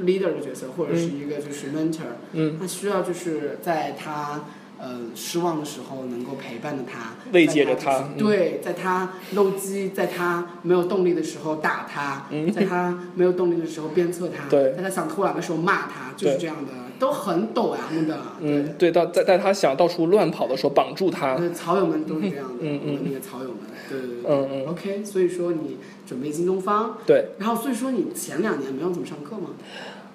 [0.00, 4.44] leader 的角色，或者是一个就是 mentor，嗯，他需要就是在他
[4.78, 8.16] 呃失望的时候能够陪伴着他，慰藉着在他嗯。
[8.18, 12.50] 对，在他漏机，在他没有动力的时候打他，嗯。
[12.52, 14.74] 在他没有动力的时候鞭策他，对。
[14.74, 24.22] 在他想偷懒的时候骂他，就是这样的，都很抖呀们的，嗯，对，到在在他想到处乱跑的时候绑住他，对，草友们都是这样的，嗯嗯那个草友们，对对对。
[24.22, 24.30] 对。
[24.30, 29.50] 嗯嗯，OK，所以说你准备新东方，对，然后所以说你前两年没有怎么上课吗？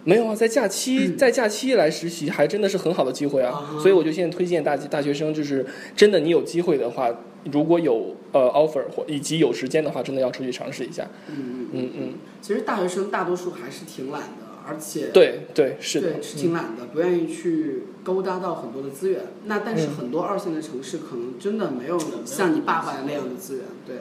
[0.04, 7.10] 没有啊，在假期在假期来实习还真的是很好的机会啊，啊所以我就现在推荐大大学生，就是真的你有机会的话，
[7.52, 11.90] 如果有呃 offer 或以及有时间的话，真的要出去尝试一下，嗯嗯嗯。
[11.98, 19.22] 嗯，其实大学生大多数还是挺懒的，而且对对是的，对是挺懒的，不愿意去勾搭到很多的资源。
[19.46, 23.96] 那但是嗯很多二线的城市可能真的没有像你爸爸那样的资源，对，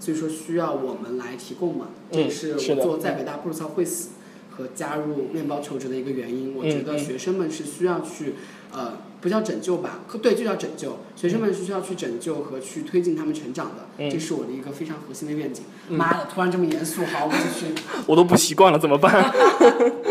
[0.00, 1.88] 所以说需要我们来提供嘛。
[2.10, 4.10] 这也嗯是我做在北大布鲁操会死
[4.56, 6.54] 和加入面包求职的一个原因。
[6.56, 8.34] 我觉得学生们是需要去
[8.72, 8.92] 呃。
[9.24, 10.98] 不叫拯救吧，可对，就叫拯救。
[11.16, 15.64] 学生们是需要去拯救和去推进他们成长的，嗯这是我的一个非常核心的愿景。
[15.88, 17.72] 嗯妈的，突然这么严肃，好，我继续。
[18.06, 19.32] 我都不习惯了，怎么办？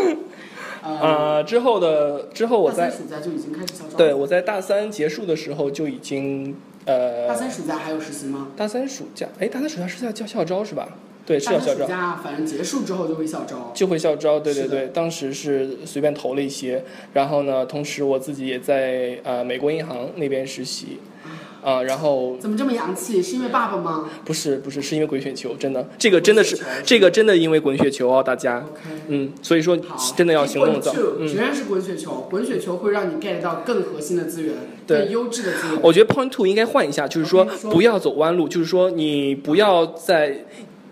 [0.82, 3.96] 呃，呃，之后的之后我在暑假就已经开始校招。
[3.96, 8.48] 对我在大三结束的时候就已经呃，大三暑假还有实习吗？
[8.56, 10.88] 大三暑假，哎，大三暑假是要叫校招是吧？
[11.26, 11.86] 对，是要校招。
[11.86, 13.72] 假反正结束之后就会校招。
[13.74, 16.84] 就会校招，对对对，当时是随便投了一些，
[17.14, 20.98] 然后呢，同时我自己也在呃美国银行那边实习，
[21.62, 23.22] 啊、然后怎么这么洋气？
[23.22, 28.62] 是因为爸爸吗不是不是是因为滚雪球，真的这个真的是这个真的因为滚雪球哦，大家。
[29.08, 29.78] 嗯，所以说，
[30.14, 31.26] 真的要行动早，嗯。
[31.26, 34.54] 仍然是滚雪球，滚雪球会让你 get 到更核心的资源，
[34.86, 35.78] 对更优质的资源。
[35.80, 40.44] 我觉得 Point Two 应该换一下，就是说不要走弯路，就是说你不要在。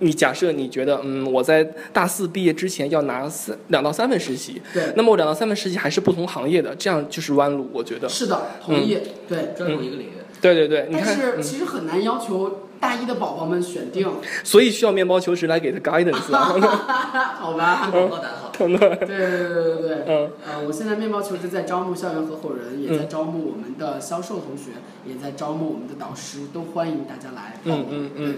[0.03, 8.09] 你假设你觉得，嗯，我在大四毕业之前要拿三两到三份实习，对，那么我两到三份实习还是不同行业的，这样就是弯路，我觉得。
[8.09, 8.99] 是的，同意。
[9.29, 10.13] 对，专注一个领域。
[10.41, 14.11] 对对对，你但是其实很难要求大一的宝宝们选定，
[14.43, 16.51] 所以需要面包求职来给他 guidance 啊。
[17.39, 17.89] 好吧？
[17.93, 19.97] 广告打得好， 对对对对对对。
[20.09, 24.73] 嗯呃，我现在面包求职在招募校园合伙人，也在招募我们的销售同学，
[25.07, 27.61] 也在招募我们的导师，都欢迎大家来。
[27.63, 28.35] 嗯嗯嗯对。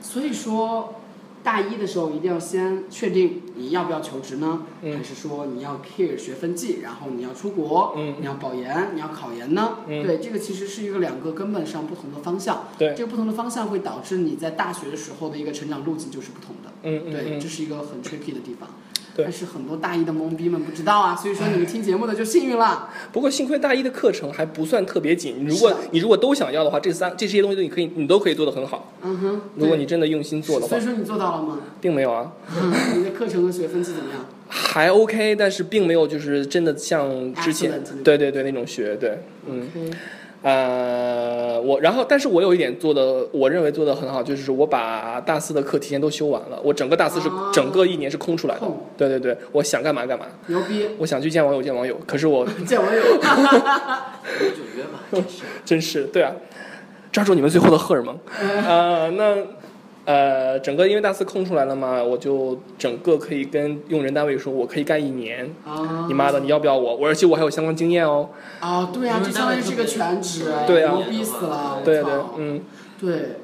[0.00, 0.96] 所以说，
[1.44, 4.62] 大一的时候一定要先确定你要不要求职呢？
[4.82, 9.80] 嗯还是说你要 care 学分季，然后你要出国，嗯你要保研，你要考研呢？
[9.86, 12.68] 嗯对，这个其实是一个两个根本上不同的方向。
[12.78, 16.72] 对这个不同的方向会导致你在大学的时候的一个成长路径就是不同的。
[16.82, 18.70] 嗯嗯对，嗯这是一个很 tricky 的地方。
[19.14, 22.88] 对但是很多大一的懵逼们不知道啊， 所以说你们听节目的就幸运了。
[23.12, 28.92] 不过幸亏大一的课程还不算特别紧，如果你如果都想要的话，这三这些东西你可以你都可以做得很好。
[29.02, 31.58] 嗯哼，如果你真的用心做的话所以，说你做到了吗？
[31.80, 32.32] 并没有啊，
[32.96, 34.24] 你的课程和学分是怎么样？
[34.48, 39.68] 还 OK，但是并没有就是真的像之前对对对那种学对，嗯
[40.44, 48.60] 呃我然后但是我有一点做的我认为做的很好，就是我把大四的课提前都修完了，我整个大四是、啊整个一年是空出来的，
[48.98, 53.00] 对对对，我想干嘛干嘛，牛逼，我想去见网友见网友，可是我 见网友。
[54.40, 55.42] 有就约嘛，真是。
[55.64, 56.30] 真是对啊，
[57.10, 58.18] 抓住你们最后的荷尔蒙。
[58.66, 59.36] 呃，那
[60.04, 65.50] 呃，整个因为大四空出来了嘛，我就整个可以跟用人单位说，我可以干一年。
[65.64, 66.04] 啊！
[66.06, 66.96] 你妈的，你要不要我？
[66.96, 68.28] 我而且我还有相关经验哦。
[68.60, 71.80] 啊，对啊，这相当于是个全职，对啊牛逼死了！
[71.82, 72.62] 对对，嗯，
[73.00, 73.36] 对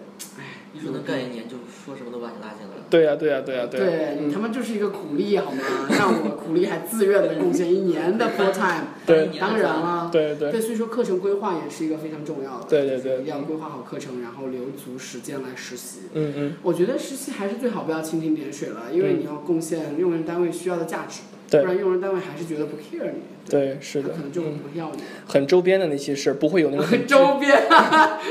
[0.72, 2.69] 你说能干一年，就说什么都把你拉进来了。
[2.90, 5.62] 对呀、对呀、对呀、对你嗯，他妈就是一个苦力好吗？
[5.96, 10.08] 让我苦力还自愿的贡献一年的 full time，对当然了。
[10.12, 12.66] 对对对，所以说课程规划也是一个非常重要的。
[12.68, 16.00] 对对对要规划好课程，然后留足时间来实习。
[16.14, 25.02] 嗯嗯，我觉得实习还是最好不要蜻蜓点水了，因为嗯你要贡献用人单位需要的价值，对不然用人单位还是觉得不 care 你，对，是的可能，就会，不要你。
[25.26, 27.62] 很周边的那些事儿，不会有那种很很周边，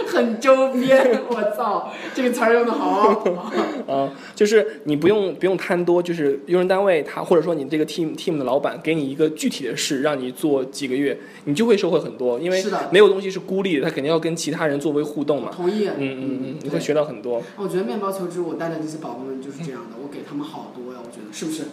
[0.08, 3.24] 很周边， 我操，这个词儿用的好。
[3.88, 15.52] 啊，就是你不用不用贪多，就是用人单位他或者说你这个 team team 的老板给你一个具体的事，让你做几个月，你就会收获很多，因为没有东西是孤立的，他肯定要跟其他人作为互动嘛。
[15.54, 15.88] 同意。
[15.88, 17.42] 嗯嗯嗯，你会学到很多。
[17.58, 21.64] 我觉得面包求职，我带的那些宝宝们就是这样的，我给他们好多呀，我觉得是不是？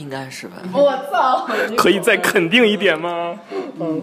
[0.00, 0.56] 应该是吧？
[0.72, 1.46] 我操！
[1.76, 3.40] 可以再肯定一点吗？
[3.78, 4.02] 嗯。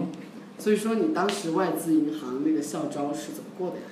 [0.58, 3.82] 所以说，你当时外资银行那个校招是怎么过的呀？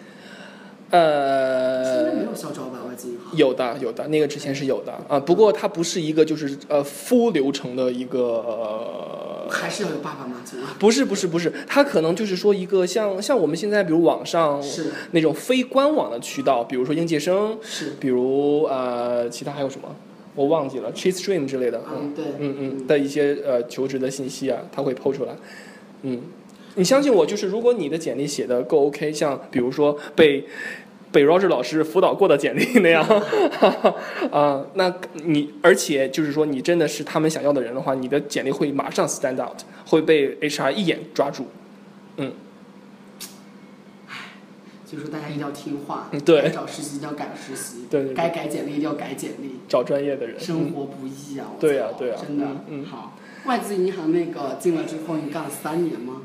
[0.90, 2.78] 呃没呃，有校招吧？
[2.88, 3.36] 外资银行。
[3.36, 8.20] 有的有的，那个之前是有的啊，不过它不是一个就是呃 full 流程的一个。
[8.20, 10.40] 呃还是要有爸爸妈妈
[10.76, 19.94] 不是不是不是，它可能就是说一个像像我们现在比如网上是那种非官网的渠道，比如说应届生，是，比如呃其他还有什么
[20.36, 25.34] 我忘记了，Chase Stream 之类的，嗯对，嗯嗯的一些呃求职的信息啊，他会抛出来，
[26.02, 26.20] 嗯，
[26.76, 30.44] 你相信我，就是如果你的简历写的够 OK，像比如说被
[31.10, 33.02] 被 Roger 老师辅导过的简历那样，
[34.30, 34.94] 啊、那
[35.24, 41.46] 你而且就是说你真的是他们想要的人的话，你的简历会马上 stand out，会被 HR 一眼抓住，
[44.96, 51.46] 所以说大家一定要听话嗯，对该找实习一定要赶实习，对对对该改简历一定要改简历，找专业的人，嗯生活不易啊！
[51.54, 53.12] 我对呀操对呀真的嗯嗯好。
[53.44, 56.22] 外资银行那个进了之后，你干了三年吗？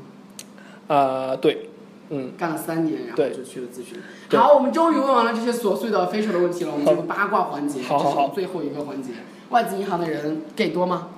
[0.88, 1.68] 啊、对，
[2.10, 3.98] 嗯，干了三年，然后就去了咨询。
[4.36, 6.72] 好，我们终于问完了这些琐碎的、非常的问题了。
[6.72, 9.12] 我们进入八卦环节，好好好这是我们最后一个环节。
[9.50, 11.10] 外资银行的人 gay 多吗？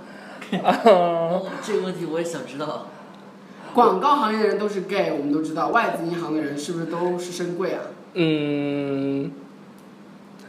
[0.53, 2.89] 哦，这个问题我也想知道。
[3.75, 5.69] 广告行业的人都是 gay，我们都知道。
[5.69, 7.81] 外资银行的人是不是都是深贵啊？
[8.15, 9.31] 嗯，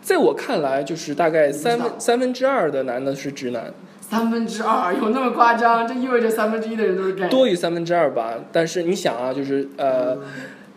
[0.01, 5.87] 在我看来，就是大概三分三分之二的男的是直男，三分之二有那么夸张？
[5.87, 7.27] 这意味着三分之一的人都是 gay。
[7.27, 8.35] 多于三分之二吧。
[8.51, 10.15] 但是你想啊，就是呃，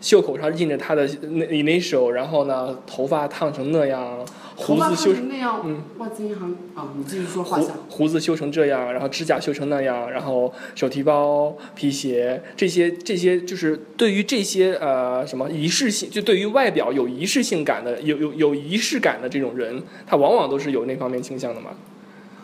[0.01, 4.25] 袖口上印着他的那 initial，然后呢，头发烫成那样，
[4.59, 7.75] 胡子修成那样，嗯外资银行啊，你继续说画胡像。
[7.89, 21.71] 胡子修成这样，然后指甲修成那样，然后手提包、皮鞋这些这些，就是对于这些呃什么仪式性，就对于外表有仪式性感的、有有有仪式感的这种人，他往往都是有那方面倾向的嘛。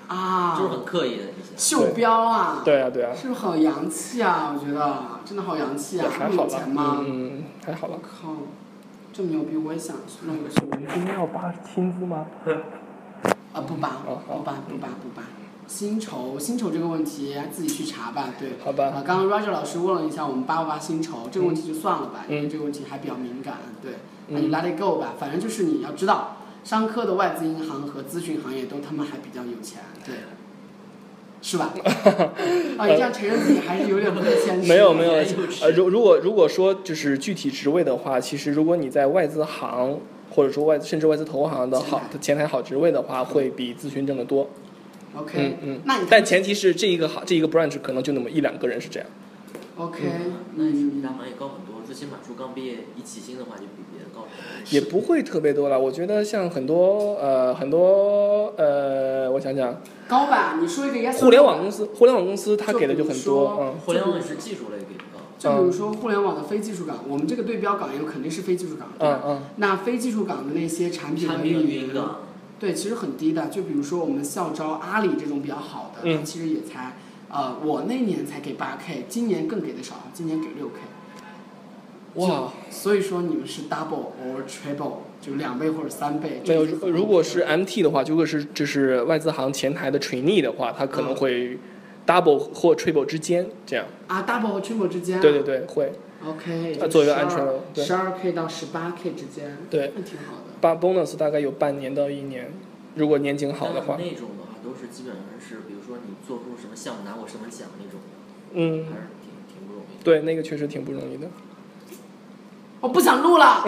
[0.08, 1.52] 啊，就是很刻意的一些。
[1.58, 4.56] 袖标啊，对啊，对啊，是不是好洋气啊？
[4.56, 6.06] 我觉得真的好洋气啊！
[6.10, 6.98] 还好吧有钱吗？
[7.00, 7.96] 嗯，嗯还好了。
[7.96, 8.36] 我靠，
[9.16, 10.78] 这么牛逼，我也想弄个袖标。
[10.94, 12.26] 今天要扒薪资吗？
[13.54, 15.24] 啊，不扒，不扒，不扒，不扒。
[15.68, 18.34] 薪酬，薪酬这个问题自己去查吧。
[18.38, 23.60] 对，好吧啊，刚刚 Roger 老师问了一下我们扒不扒薪酬，这个问题就算了吧，因为嗯这个问题还比较敏感。
[23.82, 23.94] 对，
[24.28, 30.16] 那嗯你 let it go 吧，反正就是你要知道，商科的外资银行和咨询行业都他妈还比较有钱，对。
[31.48, 31.72] 是吧？
[32.80, 34.68] 啊，你这样承认自己还是有点不太谦虚。
[34.68, 35.14] 没有没有
[35.62, 40.00] 呃，如如果如果说就是具体职位的话，其实如果你在外资行
[40.32, 44.50] 或者说外甚至外资投行的好前台前台好职位的话，会比咨询挣得多。
[45.16, 45.82] OK，嗯嗯。
[45.86, 49.08] 那你但前提是这一个行这一个 branch 可能就那么一两个人是这样。
[49.78, 50.00] OK，
[50.56, 53.86] 那是比大行业高很多，最起码说刚毕业一起薪的话，就比。
[54.72, 59.76] 也不会特别多了，我觉得像很多呃很多呃，我想想，
[60.08, 60.58] 高吧？
[60.60, 65.20] 你说一个 yes 互联网公司，互联网公司它给的就很多，嗯，互联网也是技术类给的高。
[65.38, 69.22] 就比如说互联网的非技术岗，我们这个对标岗也肯定是非技术岗，对吧？
[69.26, 71.92] 嗯嗯，那非技术岗的那些产品的运营
[72.58, 73.48] 对，其实很低的。
[73.48, 76.96] 就比如说我们校招阿里这种比较好的，嗯它其实也才，
[77.30, 80.80] 呃，我那年才给八 K，今年更给的少，今年给六 K。
[82.16, 86.42] 哇，所以说你们是 double or triple，就两倍或者三倍。
[86.48, 91.58] 没有，如如果是 MT 的话，如果是就是外资行前台的 trainee 的话，他可能嗯会
[92.08, 93.86] double 或 triple 之间这样。
[94.08, 95.22] 啊，double 和 triple 之间啊。
[95.22, 95.92] 对对对，会。
[96.26, 97.38] OK，呃做一个安全
[97.74, 100.56] 对十二 K 到十八 K 之间，对那挺好的。
[100.60, 102.52] 八 bonus 大概有半年到一年，
[102.96, 108.00] 如果年景好的话，那种的话都是基本上是，比如说你做出什么项目拿过什么奖那种，
[108.54, 110.04] 嗯，还是挺挺不容易的。
[110.04, 111.28] 对，那个确实挺不容易的。
[112.86, 113.66] 我不想录了，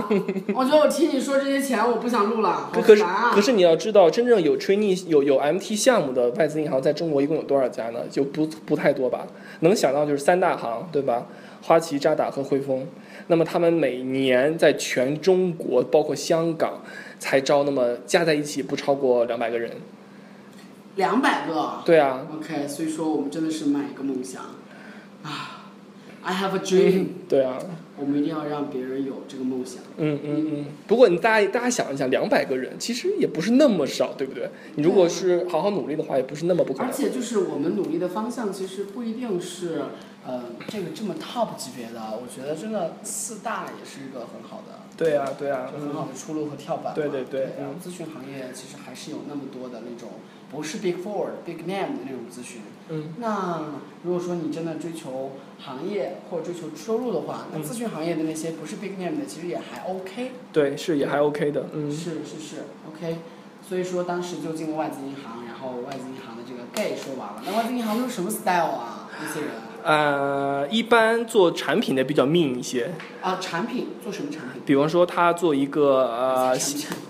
[0.53, 3.32] 我觉得我听你说这些钱，我不想录了，好可可是烦啊！
[3.34, 8.01] 可是你要知道，真正有 trainee 有有 MT 项目的外资银行在中国一共有多少家呢？
[8.12, 9.25] 就不不太多吧。
[9.62, 11.25] 能想到就是三大行，对吧？
[11.63, 12.86] 花旗、渣打和汇丰。
[13.25, 16.84] 那么他们每年在全中国，包括香港，
[17.17, 19.71] 才招那么加在一起不超过两百个人。
[20.95, 24.43] 两百个对啊，，OK，所以说我们真的是买一个梦想
[25.23, 25.57] 啊
[26.27, 27.57] ！I have a dream，、对啊，
[27.97, 29.81] 我们一定要让别人有这个梦想。
[29.95, 30.65] 嗯嗯嗯。
[30.85, 34.49] 不过你大家大家想一想，两百个人其实也不是那么少，对不对？
[34.75, 36.87] 你如果是好好努力的话，也不是那么不可能。
[36.87, 39.83] 而且就是我们努力的方向，其实不一定是
[40.25, 42.19] 呃这个这么 top 级别的。
[42.21, 44.83] 我觉得真的四大也是一个很好的。
[44.97, 46.93] 对啊，对啊，很好的出路和跳板嘛。
[46.93, 50.09] 对对对然后嗯咨询行业其实还是有那么多的那种
[50.51, 52.59] 不是 big four、big name 的那种咨询。
[52.89, 53.13] 嗯。
[53.19, 53.62] 那
[54.04, 60.32] 如果说你真的追求行业或者追求收入的话，那嗯咨询行业的那些不是 big name 的，其实也还 OK。
[60.54, 61.91] 对，是也还 OK 的，嗯。
[61.91, 63.17] 是是是 OK。
[63.67, 67.41] 所以说当时就进了外资银行，然后外资银行的这个 gay 说完了。
[67.45, 69.10] 那外资银行都是什么 style 啊？
[69.19, 69.50] 那些人
[69.84, 74.62] 呃，一般做产品的比较命一些，啊，产品做什么产品？
[74.65, 76.58] 比方说他做一个呃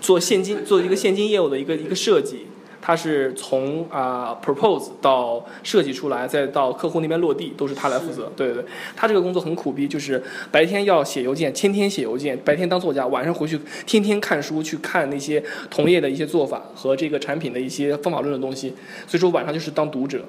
[0.00, 2.47] 做现金做一个现金业务的一个一个设计，
[2.88, 8.32] 它是从啊、propose 到设计出来，再到客户那边落地，都是他来负责。
[8.34, 8.64] 对对对，
[8.96, 18.72] 他这个工作很苦逼，就是白天要写邮件，天天写邮件，白天当作家，晚上回去天天看书，去看那些同业的一些做法和这个产品的一些方法论的东西。
[19.06, 20.24] 所以说晚上就是当读者，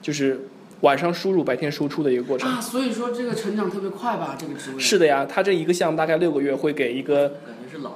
[0.00, 0.46] 就是
[0.82, 2.48] 晚上输入，白天输出的一个过程。
[2.48, 4.36] 啊，所以说这个成长特别快吧？
[4.38, 7.30] 这个职位是的呀，他这一个项目大概六个月会给一个。
[7.30, 7.90] 感觉是老。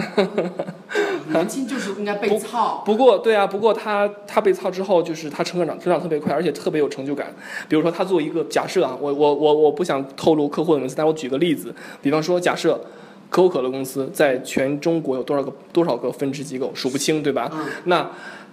[1.32, 2.82] 年轻就是应该被操。
[2.84, 7.32] 不过，对啊，不过他他被操之后，就是他成长成长特别快，而且特别有成就感。
[7.68, 12.80] 比如说，他做一个假设啊，我我我我不想透露客户的名字，但我举个例子，比方说，假设
[13.28, 17.48] 可口可乐公司在全中国有多少个多少个分支机构，数不清，对吧？
[17.52, 18.10] 嗯那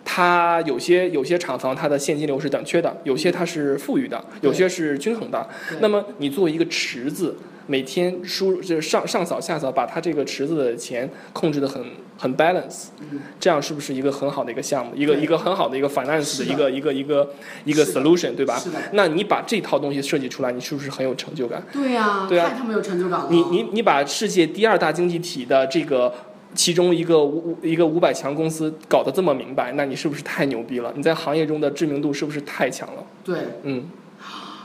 [0.10, 5.46] 它有些有些厂房它的现金流是短缺的，有些它是富裕的，有些是均衡的。
[5.82, 7.36] 那么你作为一个池子，
[7.68, 11.84] 每天输入就是上上扫下扫，把他这个池子的钱控制的很
[12.18, 17.30] 很 balance，嗯，这样是不是一个很好的一个项目，一个一个很好的一个 finance 的的一个一个一个
[17.66, 18.80] 一个 solution，对吧是的？
[18.94, 21.62] 那你把这套东西设计出来，你是不是很有成就感？
[21.72, 23.28] 对呀、对啊太他妈有成就感了。
[23.30, 26.14] 你你你把世界第二大经济体的这个
[26.56, 30.94] 其中一个五一个五百强公司搞得这么明白，那你是不是太牛逼了？
[30.96, 33.04] 你在行业中的知名度是不是太强了？
[33.24, 33.86] 对嗯，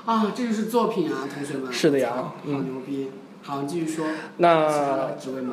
[0.05, 1.73] 啊，这就是作品啊，同学们。
[1.73, 3.11] 是的呀操嗯好牛逼。
[3.45, 4.07] 好，你继续说。
[4.37, 4.69] 那？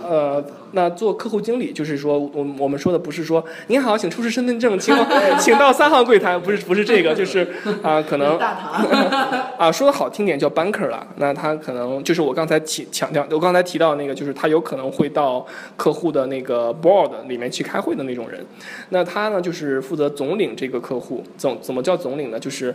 [0.07, 4.95] 呃，那做客户经理就是说，我我们说的不是说您好，请出示身份证，请
[5.39, 7.47] 请到三号柜台，不是不是这个，就是
[7.81, 8.37] 啊、可能。
[9.57, 15.43] 啊，说的好听点叫 banker 了，那他可能就是我刚才提强调，我刚才提到那个，就是他有可能会到
[15.75, 18.45] 客户的那个 board 里面去开会的那种人。
[18.89, 22.39] 那他呢，就是负责总领这个客户，总怎么叫总领呢？
[22.39, 22.73] 就是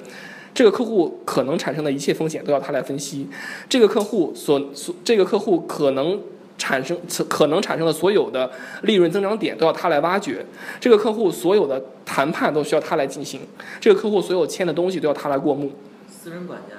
[0.54, 3.26] 这个客户可能产生的一切风险都要他来分析，
[3.68, 6.18] 这个客户所所这个客户可能。
[6.56, 6.96] 产生
[7.28, 8.48] 可能产生的所有的
[8.82, 10.46] 利润增长点都要他来挖掘，
[10.80, 13.40] 这个客户所有的谈判都需要他来进行，
[13.80, 15.72] 这个客户所有签的东西都要他来过目。
[16.08, 16.76] 私人管家，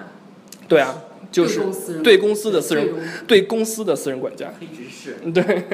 [0.69, 0.95] 对啊，
[1.35, 2.89] 就是对公司人对公司的私人
[3.27, 4.53] 对公司的私人管家。
[4.59, 5.67] 黑执事，对，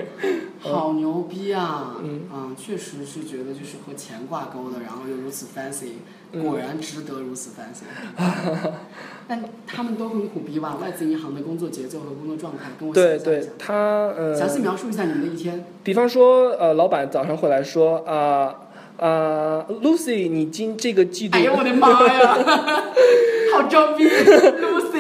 [0.59, 1.97] 好牛逼啊！
[2.03, 5.91] 嗯啊，确实是觉得就是和钱挂钩的，然后又如此 fancy，
[6.32, 7.84] 嗯果然值得如此 fancy。
[9.28, 10.78] 但他们都很苦逼吧？
[10.82, 13.74] 外资银行的工作节奏和工作状态，跟我对对想象一下，他
[14.18, 15.64] 呃，详细描述一下你们的一天。
[15.84, 18.55] 比方说呃，老板早上会来说啊
[18.97, 22.38] 啊、l u c y 你今这个季度哎，呦我的妈呀！
[23.51, 24.91] 好装逼， Lucy，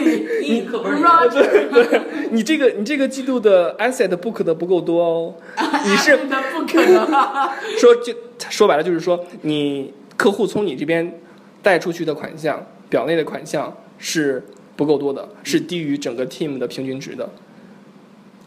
[0.41, 5.35] 英语课本里 Roger， 你这个你这个季度的 asset book 的不够多哦，
[5.85, 7.55] 你是不可能啊！
[7.77, 8.13] 说就
[8.49, 11.19] 说白了就是说，你客户从你这边
[11.61, 14.43] 贷出去的款项，表内的款项是
[14.75, 17.29] 不够多的，是低于整个 team 的平均值的。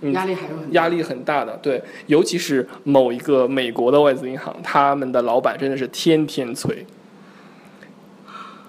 [0.00, 6.84] 嗯压力还是很大压力很大的，对，尤其是某一个美国的外资银行，他们的老板真的是天天催。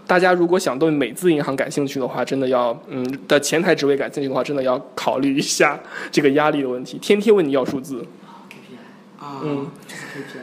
[0.08, 5.80] 大家如果想对美资银行感兴趣的话，真的要嗯的前台职位感兴趣的话，真的要考虑一下
[6.12, 8.06] 这个压力的问题，天天问你要数字。
[8.50, 9.68] KPI，啊，嗯。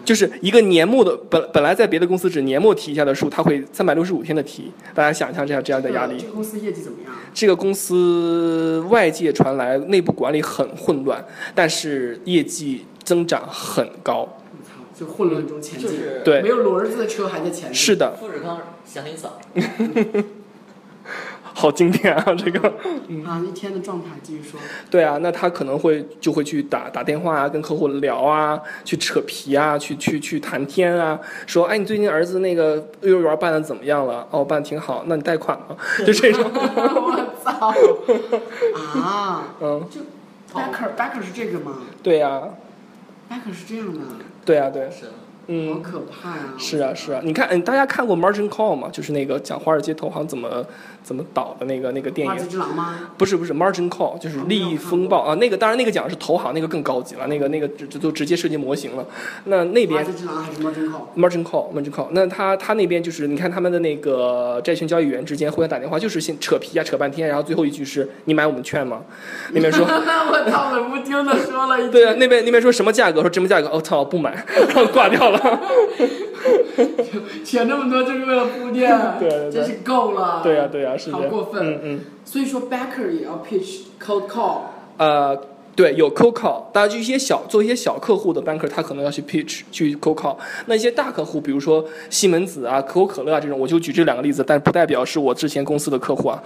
[0.04, 6.26] 就是一个年末的本本来在别的公司只年末提一下的数，他会三百六十五天的提，大家想象这样这样的压力这。
[6.26, 7.14] 个公司业绩怎么样？
[7.32, 14.28] 这个公司外界传来内部管理很混乱，但是业绩增长很高。
[15.02, 17.74] 就混乱中前进，就是对没有轮子的车还在前进。
[17.74, 19.36] 是的，富士康祥林嫂，
[21.54, 22.34] 好经典啊！
[22.34, 22.68] 这个，
[23.26, 24.60] 啊，一天的状态继续说。
[24.88, 34.24] 对啊，那他可能会就会去打打电话啊，跟客户聊啊，去扯皮啊，去去去谈天啊，说，哎，你最近儿子那个幼儿园办的怎么样了？
[34.30, 35.76] 哦，办的挺好，那你贷款吗？
[36.06, 37.74] 就这种 我操！
[39.00, 40.00] 啊，嗯，就
[40.56, 42.42] backer backer 是这个吗对呀、
[43.32, 44.00] ？backer 是这样的，
[44.44, 45.14] 对啊、对，是的，好
[45.46, 45.82] 嗯。
[45.82, 46.54] 可怕呀！
[46.58, 48.88] 是啊，是啊，你看，嗯，大家看过《Margin Call》吗？
[48.92, 50.64] 就是那个讲华尔街投行怎么
[51.02, 52.58] 怎么导的那个那个电影之。
[52.58, 53.10] 狼吗？
[53.18, 59.04] 不是不是，Margin Call 就是利益风暴啊，那个当然那个讲的是投行，那个更高级了，那个那个这这都直接设计模型了。
[59.44, 69.00] 那那边花之之狼还是 margin call？margin call margin call，那他他那边就是你看他们的那个债券交易员之间互相打电话，就是先扯皮啊扯半天，然后最后一句是你买我们券吗？
[69.52, 71.90] 那边说我操，冷不丁的说了一句。
[71.90, 73.22] 对啊，那边那边说什么价格？
[73.22, 73.70] 说什么价格？
[73.72, 75.60] 我、操，不买，然后挂掉了。
[77.44, 80.40] 写那么多就是为了铺垫，对对对真是够了。
[80.42, 81.10] 对呀、对呀、是。
[81.10, 82.00] 好过分嗯嗯。
[82.24, 84.60] 所以说 backer 也要 pitch cold call。
[84.98, 85.36] 呃，
[85.74, 90.36] 对，有 cold call，大家就一些小做一些小客户的 banker，他可能要去 pitch 去 cold call。
[90.66, 96.42] 那一些大客户，比如说西门子啊、可口可乐啊这种，我就举这两个例子，但不代表是我之前公司的客户啊。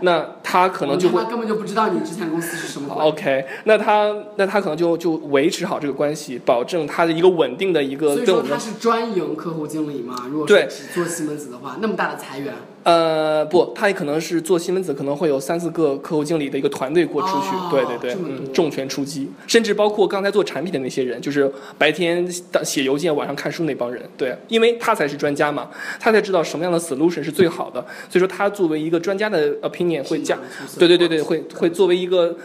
[0.00, 2.94] 那他可能就会我他根本就不知道你之前公司是什么。
[2.94, 10.26] OK，那他那他可能就就维持好这个关系，保证他的一个稳定的一个所以跟我们说他是专营客户经理嘛？
[10.30, 22.26] 如果对是只做西门子的话，那么大的裁员，呃不，他也可能是做西门子，可能会有三四个客户经理的一个团队过出去，哦对对对重拳出击，甚至包括刚才做产品的那些人，就是白天
[22.64, 25.68] 写邮件，晚上看书那帮人，对，因为他才是专家嘛，
[25.98, 30.38] 他才知道什么样的 solution 是最好的，所以说他作为一个专家的 opinion 会加，
[30.78, 32.36] 对对对对，会会作为一个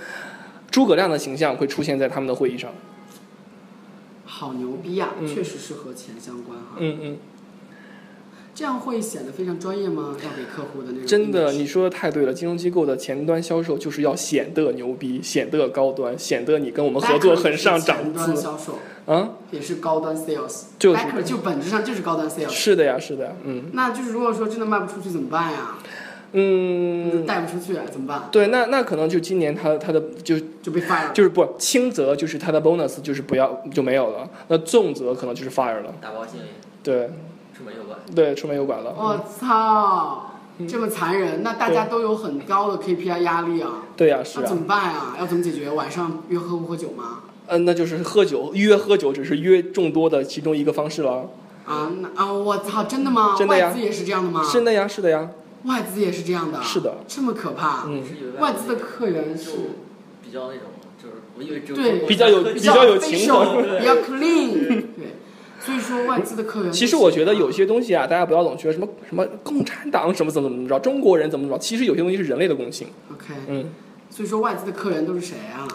[0.69, 2.71] 诸葛亮的形象会出现在他们的会议上，
[4.25, 5.25] 好牛逼呀、嗯。
[5.25, 6.75] 确实是和钱相关哈。
[6.79, 7.17] 嗯嗯。
[8.55, 10.15] 这样会显得非常专业吗？
[10.23, 12.33] 要给客户的那种真的，你说的太对了。
[12.33, 19.29] 金融机构的前端销售就是要显得牛逼，显得高端，显得你跟我们合作很上档 Backer 也端次销售啊！
[19.51, 22.49] 也是高端 sales，就是 backer 就本质上就是高端 sales。
[22.49, 25.75] 是的呀，是的呀，嗯那就是如果说真的卖不出去怎么办呀？
[26.31, 28.29] 嗯，带不出去怎么办？
[28.31, 31.11] 对，那那可能就今年他他的就就被 fire 了。
[31.13, 36.47] 就是不轻则就是他的 bonus 就是不要就没有了，那重则可能就是 fire 了，打包行李，
[36.81, 37.09] 对
[37.57, 43.83] 出门右拐，对，出门右拐了，我操，嗯这么残忍，那大家都有很高的 KPI 压力啊。
[43.97, 45.15] 对呀，是啊，那怎么办啊？
[45.19, 45.69] 要怎么解决？
[45.69, 47.19] 晚上约喝不喝酒吗？
[47.47, 51.29] 嗯，那就是喝酒约喝酒只是约众多的其中一个方式了，
[51.65, 53.35] 啊，那啊，我操，真的吗？
[53.37, 54.41] 真的呀外资也是这样的吗？
[54.51, 55.29] 真的呀，是的呀，
[55.65, 56.61] 外资也是这样的。
[56.63, 57.83] 是的，这么可怕。
[57.87, 59.51] 嗯是有外资的客源是
[60.23, 60.69] 比较那种，
[61.01, 64.53] 就是我以为只有对比较有比比较有情手况 比较 clean，
[64.95, 65.15] 对。
[65.65, 72.87] 所以说外资的客源，其实我觉得有些东西啊，大家不要总觉得什么什么共产党什么怎么怎么着，中国人怎么怎么着，其实有些东西是人类的共性。
[73.11, 73.65] OK，嗯，
[74.11, 75.67] 所以说外资的客源都是谁啊？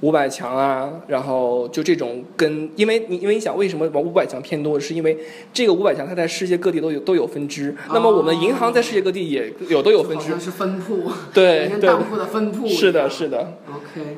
[0.00, 5.16] 五百强啊，然后就这种跟，因为你因为你想为什么往五百强偏多，是因为
[5.52, 12.66] 这个五百强它在世界各地都有都有分支，那么我们银行在世界各地也有都有分支是分铺，对当铺的分铺。
[12.66, 13.08] 是的，。
[13.08, 13.52] 是的。
[13.70, 14.16] OK，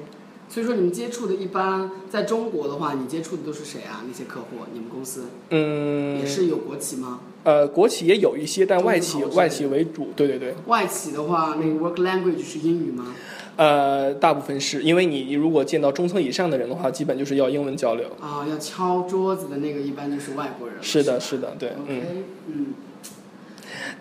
[0.55, 4.05] 所以说你们接触的一般在中国的话，你接触的都是谁啊？
[4.07, 7.23] 那些客户，你们公司嗯也，是有国企吗？
[7.43, 10.55] 呃，国企也有一些，但外企外企为主，对对对。
[10.69, 13.13] 外企的话，那个 work language 是英语吗？
[13.57, 18.07] 呃，大部分是因为你你如果见到中层以上的人的话，基本就是要英文交流。
[18.21, 20.77] 啊，要敲桌子的那个一般就是外国人。
[20.81, 21.83] 是的，是的，对，嗯。
[21.83, 22.03] OK，
[22.47, 22.67] 嗯。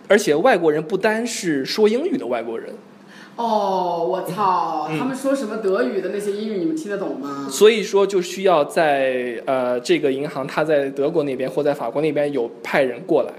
[0.07, 2.75] 而且外国人不单是说英语的外国人，
[3.35, 4.87] 哦，我操！
[4.91, 7.47] 嗯他们说什么德语的那些英语，你们听得懂吗？
[7.49, 13.33] 所以说就需要在呃这个银行，它在德国那边或在法国那边有派人过来。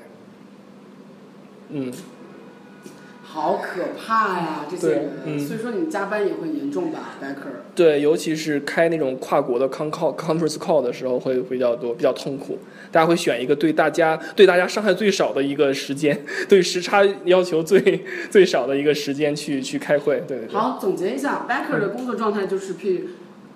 [1.71, 1.93] 嗯，
[3.35, 5.11] 好可怕呀，这些人。
[5.27, 7.75] 嗯所以说你加班也会严重吧，Becker？
[7.75, 12.57] 对，尤其是开那种跨国的 con call conference call 的时候会比较多，比较痛苦。
[12.93, 16.17] 大家会选一个对大家对大家伤害最少的一个时间，
[16.49, 20.23] 对时差要求最最少的一个时间去去开会。
[20.29, 20.55] 对对对。
[20.57, 23.09] 好，总结一下，Becker 的工作状态就是去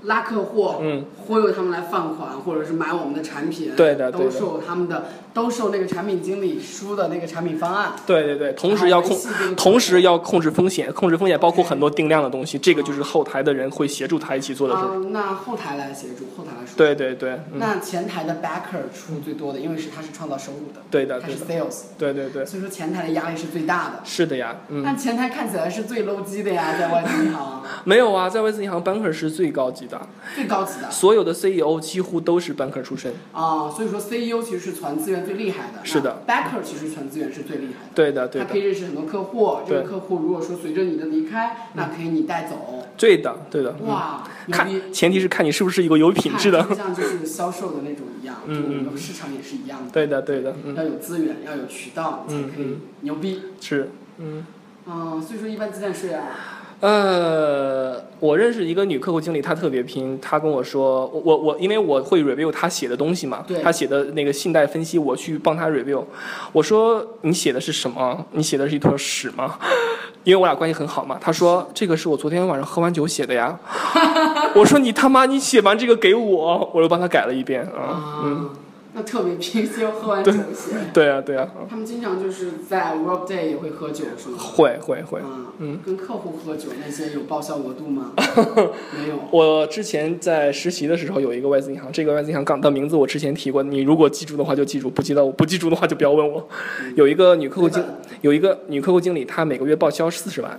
[0.03, 4.25] 拉客户，嗯，忽悠他们来放款，或者是买我们的产品，对的对的。
[4.25, 9.19] 都受他们的，都受那个产品经理出的那个产品方案，对对对，同时要控
[9.57, 14.81] 同时要控制风险，控制风险包括很多定量的东西，这个就是后台的人会协助他一起做的事。
[14.81, 16.77] 啊、那后台来协助，后台来说。
[16.77, 24.01] 对对对，嗯，那前台的 backer 出最多的，因为是他是创造收入的，对的他是，sales，对对对，所以说前台的压力是最大的。
[24.05, 27.63] 是的呀，嗯，但前台看起来是最 low 级的呀，在外资银行。
[27.85, 30.01] 没有啊，在外资银行 banker 是最高级的，
[30.35, 33.13] 最高级的所有的 CEO 几乎都是 banker 出身。
[33.33, 37.91] 啊，所以说 CEO 其实是传资源最厉害的，是的，backer 其实传资源是最厉害的。
[37.95, 42.85] 对的对的他可以认识很多客户，这个客户如果说随着你的离开，那可以你带走。
[42.97, 44.93] 对的对的，嗯哇，牛看！
[44.93, 53.43] 前提是看你是不是一个有品质的像就是销售的那种一样，嗯嗯市场也是一样的，对的对的，嗯，要有资源，要有渠道，才可以嗯牛逼。
[53.61, 54.45] 是，嗯。
[54.91, 60.17] 嗯，所以说一般鸡蛋税啊，呃，我认识一个女客户经理，她特别拼。
[60.21, 66.05] 她跟我说，我我我，因为我会 review 她写的东西嘛对，她写的那个信贷分析，我去帮她 review。
[66.53, 68.25] 我说你写的是什么？
[68.31, 69.57] 你写的是一坨屎吗？
[70.23, 71.19] 因为我俩关系很好嘛。
[71.21, 73.59] 她说这个是我昨天晚上喝完酒写的呀。
[74.55, 78.23] 我说你他妈，你写完这个给我，我又帮她改了一遍啊。
[78.25, 78.51] 嗯，啊，
[78.99, 80.73] 那特别拼，就喝完酒写。
[80.93, 84.37] 对啊对啊，他们经常就是在 work day 也会喝酒，是吗？
[84.39, 85.21] 会会会。
[85.23, 88.13] 嗯嗯，跟客户喝酒那些有报销额度吗？
[88.99, 89.21] 没有。
[89.31, 96.49] 我之前在实习的时候有一个外资银行，这个外资银行港的名字我之前提过，你如果记住的话就记住，不记得不记住的话就不要问我。
[96.97, 97.85] 有一个女客户经
[98.23, 100.59] 有一个女客户经理，她每个月报销四十万。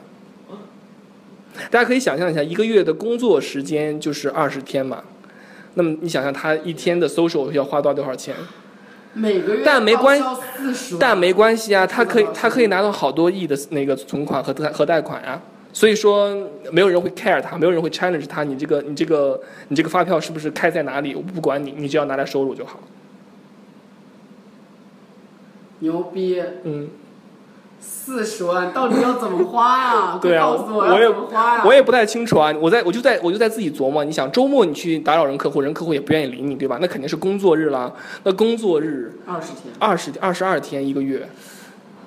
[1.70, 5.04] 大家可以想象一下，一个月的工作时间就是二十天嘛，
[5.76, 8.36] 那么你想想他一天的 social 要花到多少钱？
[9.14, 10.22] 每个月但没关
[10.74, 15.42] 系，但没关系啊，他可以他可以拿到好多亿的那个存款和贷和贷款啊。
[15.72, 16.36] 所以说，
[16.72, 18.44] 没有人会 care 他，没有人会 challenge 他。
[18.44, 21.16] 你这个你这个你这个发票是不是开在哪里？
[21.16, 22.80] 我不管你，你只要拿来收入就好。
[25.80, 26.90] 牛逼，嗯，
[27.80, 30.20] 四十万到底要怎么花呀？
[30.22, 31.64] 对啊告诉我我也要怎么花呀？
[31.66, 32.54] 我也不太清楚啊。
[32.60, 34.04] 我在我就在我就在自己琢磨。
[34.04, 36.78] 你想周末你去打扰人客户，人客户也不愿意理你，对吧？
[36.82, 37.92] 那肯定是工作日啦。
[38.24, 41.30] 那工作日二十天二十二十二天一个月，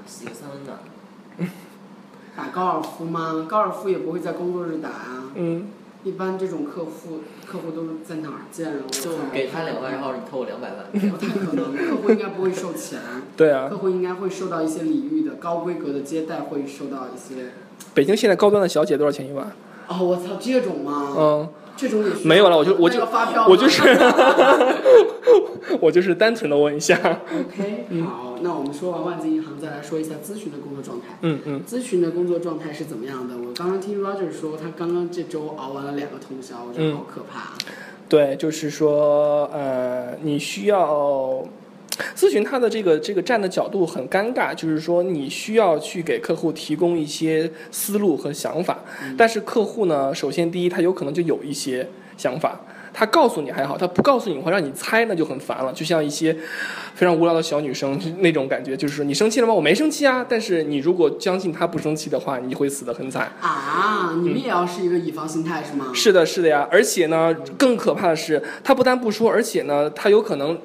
[0.07, 1.51] 洗个三温暖，
[2.37, 3.47] 打高尔夫吗？
[3.49, 5.25] 高尔夫也不会在工作日打啊。
[5.35, 5.69] 嗯，
[6.05, 8.75] 一般这种客户客户都是在哪儿见啊？
[8.85, 11.11] 我就给他两万，然后你扣我两百万。
[11.11, 12.99] 不太可能，客户应该不会收钱，
[13.37, 13.69] 对啊。
[13.69, 17.53] 客户应该会受到一些礼遇的，高规格的接待会受到一些。
[17.95, 19.53] 北京现在高端的小姐多少钱一晚？
[19.89, 21.15] 哦，我操，这种吗？
[21.17, 23.01] 嗯，这种也没有了我就我就
[23.49, 23.83] 我就是
[25.81, 26.95] 我就是单纯的问一下。
[26.97, 31.19] OK，好，那我们说完万金银行，再来说一下咨询的工作状态。
[31.23, 31.63] 嗯嗯。
[31.67, 33.35] 咨询的工作状态是怎么样的？
[33.37, 37.55] 我刚刚听 Roger 说，他刚刚这周熬完了两个通宵，我觉得嗯好可怕啊。
[38.09, 41.43] 对，就是说，呃，你需要
[42.17, 48.79] 咨询他的这个这个站的角度很尴尬，就是说你需要去给客户提供一些思路和想法，
[49.17, 51.87] 但是客户呢，首先第一，他有可能就有一些
[52.17, 52.61] 想法。
[52.95, 56.37] 他告诉你还好，他不告诉你的话让你猜那就很烦了，就像一些
[56.95, 59.55] 非常无聊的小女生那种感觉，就是你生气了吗？
[59.55, 63.33] 我没生气啊，但是你如果相信他不生气的话，你会死得很惨。
[63.41, 65.87] 啊，你们也要是一个乙方心态是吗？
[65.95, 70.59] 是的，是的呀，而且呢，更可怕的是，他不但不说，而且呢，他有可能。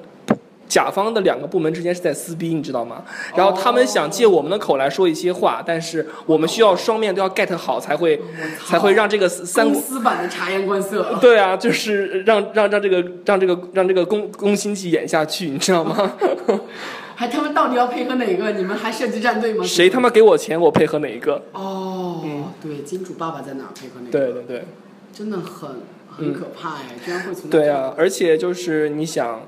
[0.68, 3.02] 甲方的两个部门之间是在撕逼，你知道吗？
[3.34, 8.20] 然后他们想借我们的口来说一些话，但是我们需要双面都要 get 好，才会
[8.66, 11.16] 才会让这个三公司版的察言观色。
[11.20, 16.12] 对啊，就是让让让这个让这个让这个宫宫心计演下去，你知道吗？
[17.16, 18.52] 还他们到底要配合哪个？
[18.52, 19.64] 你们还设计战队吗？
[19.64, 21.42] 谁他妈给我钱，我配合哪一个？
[21.52, 22.22] 哦，
[22.62, 24.12] 对，金主爸爸在哪儿配合哪个？
[24.12, 24.64] 对对对，
[25.12, 25.70] 真的很
[26.08, 29.40] 很可怕哎，居然会从对啊，而且就是你想。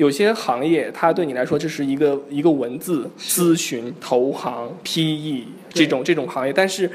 [0.00, 6.90] 有些行业，它对你来说这是一个一个文字咨询、投行、PE 这种这种行业，但是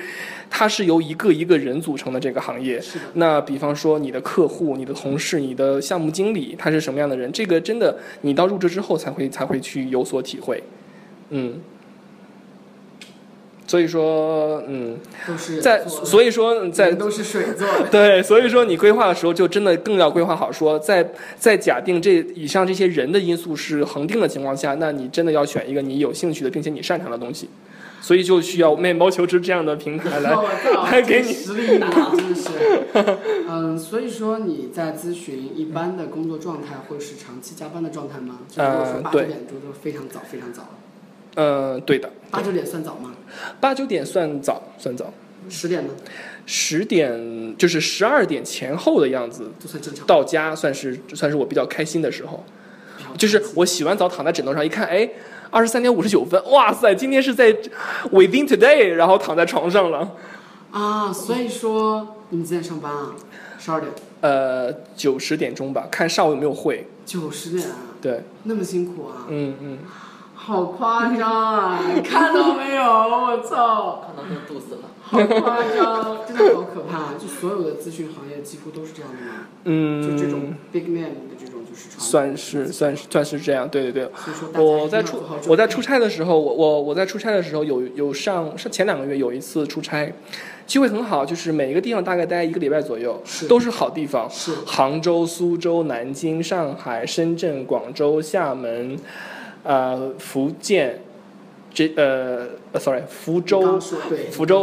[0.50, 2.82] 它是由一个一个人组成的这个行业。
[3.14, 7.32] 那比方说你的客户、你的同事、你的项目经理，他是什么样的人？
[7.32, 10.64] 这个真的你到入职之后才会才会去有所体会。
[11.30, 11.62] 嗯。
[13.68, 14.98] 所以说，嗯，
[15.62, 20.52] 在所以说在都是水做的 对，所以说你规划的时候就真的更要规划好。
[20.52, 27.50] 说在在假定这以上这些人的因素是恒定的情况下，那你真的要选一个你有兴趣的并且你擅长的东西。
[28.02, 30.32] 所以就需要面包求职这样的平台来
[30.92, 32.50] 来给你实力打，真的是。
[33.50, 38.42] 嗯，所以说你在咨询一般的工作状态会是长期加班的状态吗？
[38.58, 40.70] 嗯，八九点就是非常早，非常早。
[41.36, 42.10] 嗯，对的。
[42.32, 43.14] 八九点算早吗？
[43.60, 45.14] 八九点算早，算早。
[45.50, 45.94] 十点呢？
[46.48, 50.06] 十点就是十二点前后的样子，算正常。
[50.08, 52.44] 到家算是算是我比较开心的时候，
[53.18, 55.08] 就是我洗完澡躺在枕头上一看，哎，
[55.52, 57.54] 二十三点五十九分，哇塞，今天是在
[58.12, 60.12] within today，然后躺在床上了。
[60.72, 63.16] 啊，所以说你们几点上班啊？
[63.60, 63.92] 十二点。
[64.22, 66.88] 呃，九十点钟吧，看上午有没有会。
[67.06, 67.76] 九十点啊？
[68.02, 68.22] 对。
[68.44, 69.28] 那么辛苦啊？
[69.30, 69.78] 嗯嗯。
[70.46, 71.80] 好夸张啊！
[71.96, 72.84] 你看到没有？
[72.84, 74.04] 我操！
[74.06, 74.82] 看到都肚子了。
[75.02, 77.16] 好夸张，真的好可怕！
[77.18, 79.48] 就所有的咨询行业几乎都是这样的吗？
[79.64, 80.04] 嗯。
[80.04, 81.90] 就这种 big name 的这种就是。
[81.98, 84.12] 算是算是算是这样，对对对。
[84.64, 90.14] 我在出我在出差的时候，我我我在出差的时候有有上上前两个月有一次出差，
[90.68, 93.20] 机会很好，就是每一个地方大概待一个礼拜左右，
[93.50, 94.30] 都是好地方。
[94.30, 94.52] 是。
[94.64, 98.96] 杭州、苏州、南京、上海、深圳、广州、厦门。
[99.66, 101.02] 呃，福建，
[101.74, 102.48] 这呃
[102.80, 103.80] ，sorry，福州，
[104.32, 104.62] 福州，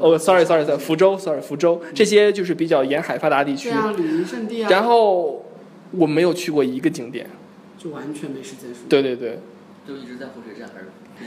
[0.00, 3.70] 哦，sorry，sorry，sorry，福州，sorry，福州，这些就是比较沿海发达地区。
[3.70, 4.70] 旅游胜地啊。
[4.70, 5.44] 然后
[5.90, 7.28] 我没有去过一个景点。
[7.76, 8.70] 就完全没时间。
[8.88, 9.38] 对对对。
[9.86, 10.70] 就一直在火车站，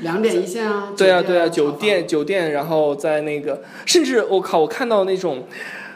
[0.01, 0.91] 两点一线啊。
[0.97, 5.43] 对啊对啊，酒店酒店，然后在那个，甚至我靠，我看到那种。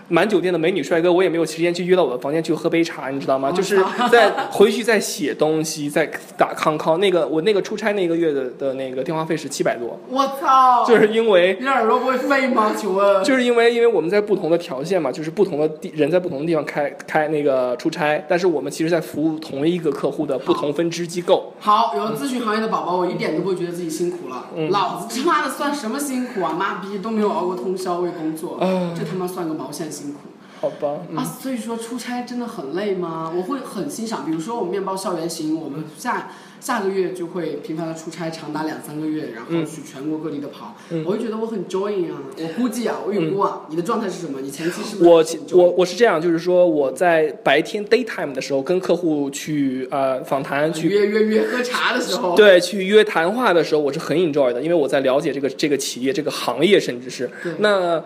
[0.09, 3.51] 满酒店的美女帅哥，我也没有时间去约到我的房间去喝杯茶，你知道吗？
[3.51, 3.81] 就是
[4.11, 6.99] 在回去在写东西，在打康康。
[6.99, 9.99] 那个我那个出差那个月的的那个电话费是七百多。
[10.09, 10.83] 我操！
[10.85, 12.73] 就是因为你耳朵不会废吗？
[12.75, 13.23] 请问？
[13.23, 21.53] 就是因为因为我们在不同的条件嘛，就是不同的地人在不同的地方开开那个出差，但是我们其实在服务同一个客户的不同分支机构。
[21.59, 24.47] 好，有咨询行业的宝宝，我一点都不会觉得自己辛苦了。
[24.71, 26.55] 老子他妈的算什么辛苦啊？
[26.57, 28.57] 妈逼都没有熬过通宵为工作，
[28.97, 29.87] 这他妈算个毛线！
[29.99, 30.19] 辛苦，
[30.61, 30.99] 好吧。
[31.15, 33.31] 啊，所以说出差真的很累吗？
[33.35, 40.75] 我会很欣赏，比如说我们面包校园行，我们下下个月就会频繁的出差，长达两三个月，然后去全国各地的跑。
[41.05, 42.19] 我会觉得我很 joy 啊。
[42.37, 44.41] 我估计啊，我预估啊，你的状态是什么？
[44.41, 45.03] 你前期是？
[45.03, 45.23] 我
[45.53, 57.29] 我我是这样，就是说我在白天 daytime 的时候跟客户去呃访谈，去约约约喝茶的时候，对，去约谈话的时候，我是很 enjoy 的，因为我在了解这个这个企业这个行业，甚至是
[57.59, 58.03] 那。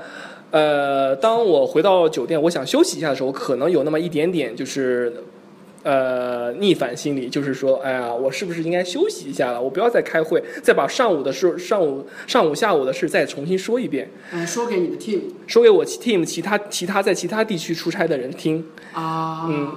[0.54, 5.12] 呃，当我回到酒店，我想休息一下的时候，可能有那么一点点就是，
[5.82, 9.60] 呃，逆反心理，就是说，哎呀，我是不是应该休息一下了？
[9.60, 14.12] 我不要再开会，再把上午的事、上午、上午、下午的事再重新说一遍。
[14.32, 18.64] 嗯，说给你的 team，说给我 team 其他其他在其他地区出差的人听。
[18.94, 19.72] 啊，嗯，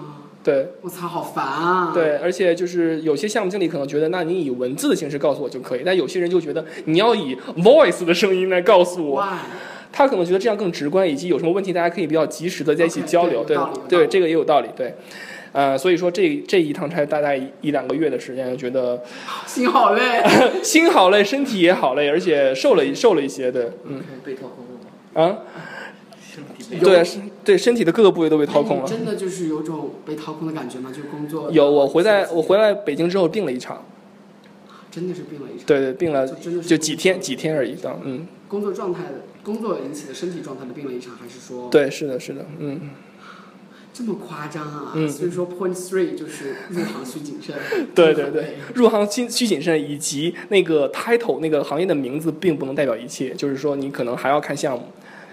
[0.44, 0.68] 对。
[0.82, 1.92] 我操，好烦啊！
[1.94, 9.26] 对，而且就是有些项目经理可能觉得，那你以文字的形式告诉我就可以，但有些人就觉得你要以 voice 的声音来告诉我。
[9.96, 13.56] 他可能觉得这样更直观，以及有什么问题大家可以比较及时的在一起交流，对
[13.88, 14.94] 对，这个也有道理，对，
[15.52, 19.02] 呃，所以说这这一趟差大概一两个月的时间，觉得
[19.46, 20.22] 心好累，
[20.62, 24.90] 心好累，身体也好累，而且瘦了瘦了一些，对，嗯，被掏空了吗？
[25.14, 25.38] 啊，
[26.78, 27.02] 对，
[27.42, 30.92] 对，身体的各个部位都被掏空了，真的就是有种被掏空的感觉吗？
[30.94, 33.82] 就工作有，我回来我回来北京之后病了一场，
[34.90, 39.22] 真的是病了一场，对对，病了就几天几天而已，当嗯，工作状态的。
[39.46, 41.70] 工作引起的身体状态的病了一场，还是说？
[41.70, 42.90] 对，是的，是的，嗯。
[43.94, 44.92] 这么夸张啊！
[44.94, 47.54] 嗯所以说 point three 就是入行需谨慎。
[47.94, 54.88] 对对对，入行需需谨慎，以及那个 title 那个行业的名字并不能代表一切，就是说你可能还要看项目、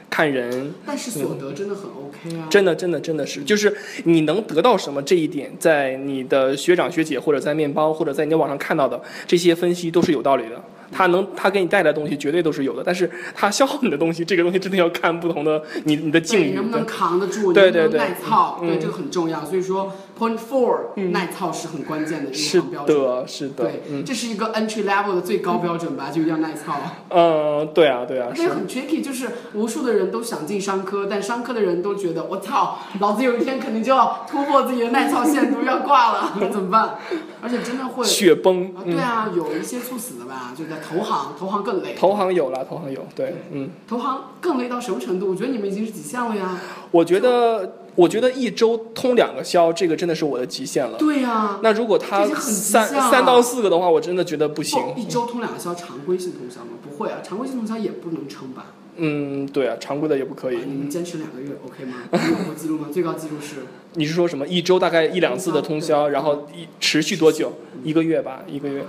[0.10, 2.48] 看人，但是所得真的很 OK 啊。
[2.50, 10.64] 真的真的真的是，就是你能得到什么这一点，在你的学长学姐或者在面包或者在你的网上看到的这些分析都是有道理的。
[10.94, 16.54] 他能他给你带来的东西绝对都是有的，但是他消耗你的东西，这个东西真的要看不同的你你的境遇。
[16.54, 17.52] 能不能扛得住？
[17.52, 18.60] 对对对耐操？
[18.62, 19.44] 嗯对，这个很重要。
[19.44, 20.78] 所以说，point four
[21.12, 22.98] 耐操是很关键的入是行标准。
[22.98, 26.76] 的，是的对，，嗯这是一个 entry level 的最高标准吧，就要耐操。
[27.10, 36.96] 嗯，对啊对啊，是这很 tricky，就是无数的人都想进商科，但商科的人都觉得我操，老子有一天肯定就要突破自己的耐操限度，要挂了， 怎么办？
[37.42, 41.94] 而且真的会雪崩啊，，对嗯，啊，有一些猝死的吧，就在投行，投行更累。
[41.98, 45.30] 投行有了，投行有，对，嗯，投行更累到什么程度？
[45.30, 46.60] 我觉得你们已经是极限了呀。
[46.92, 50.98] 我觉得我觉得一周通两个宵，这个真的是我的极限了。
[50.98, 54.82] 对呀、那如果他三三到四个的话，我真的觉得不行。
[54.94, 56.72] 不一周通两个宵，常规性通宵吗？
[56.84, 58.68] 不会啊，常规性通宵也不能撑吧？
[58.96, 60.62] 嗯，对啊，常规的也不可以啊。
[60.66, 61.96] 你们坚持两个月 OK 吗？
[62.12, 62.88] 你有过记录吗？
[62.92, 64.48] 最高记录是 你是说什么？
[64.48, 67.54] 一周大概一两次的通宵，然后一持续多久？
[67.84, 68.86] 一个月吧，一个月。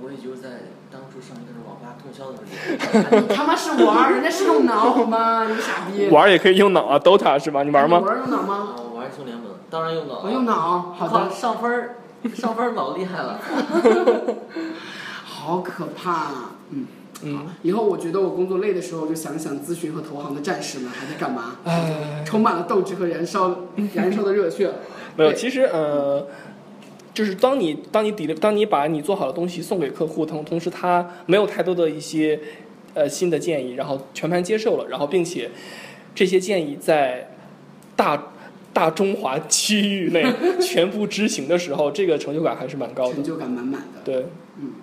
[0.00, 0.48] 我也就在
[0.90, 1.36] 当初上
[2.44, 5.46] 你 他妈是玩儿，人家是用脑好吗？
[5.48, 6.08] 你傻逼！
[6.08, 7.62] 玩儿也可以用脑啊，DOTA 是吧？
[7.62, 7.98] 你玩吗？
[7.98, 8.54] 你玩儿用脑吗？
[8.54, 10.20] 啊，我玩英雄联盟，当然用脑。
[10.24, 11.96] 我用脑，好的，上分儿，
[12.34, 13.38] 上分儿老厉害了。
[15.24, 16.50] 好可怕啊！
[16.70, 16.86] 嗯。
[17.20, 23.56] 嗯，以后我觉得我工作累的时候，就想想咨询和投行的战士们还在干嘛，唉，充满了斗志和燃烧
[23.94, 24.70] 燃烧的热血。
[25.16, 26.24] 没有，其实呃，
[27.18, 32.38] 就是当你当你底当你把你做好的东西送给客户，同同时他没有太多的一些
[32.94, 35.50] 呃新的建议，然后全盘接受了，然后并且
[36.14, 37.34] 这些建议在
[37.96, 38.28] 大
[38.72, 40.24] 大中华区域内
[40.62, 43.14] 全部执行的时候，这个成就感还是蛮高的。
[43.14, 44.26] 成就感满满的，对，
[44.60, 44.74] 嗯，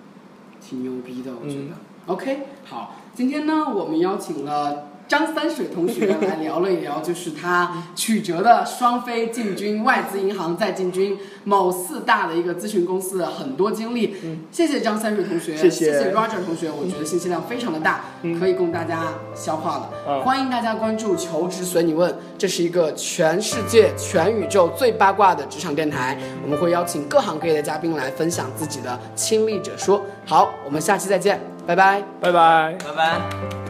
[0.60, 1.60] 挺牛逼的，我觉得。
[1.62, 1.72] 嗯
[2.06, 14.16] OK，好，今天呢，我们邀请了张三水同学来聊了一聊，就是他曲折的双飞进军外资银行，再进军某四大的一个咨询公司的很多经历。
[14.24, 19.90] 嗯谢谢张三水同学，谢谢谢 Roger 同学，我觉得信息量非常的大，嗯可以供大家消化了。
[20.06, 26.18] 啊欢迎大家关注“求职随你问”，这是一个全世界、全宇宙最八卦的职场电台。
[26.42, 30.04] 我们会邀请各行各业的嘉宾来分享自己的亲历者说。
[30.24, 32.02] 好，我们下期再见，拜拜。
[32.20, 32.76] 拜拜。
[32.84, 33.65] 拜拜。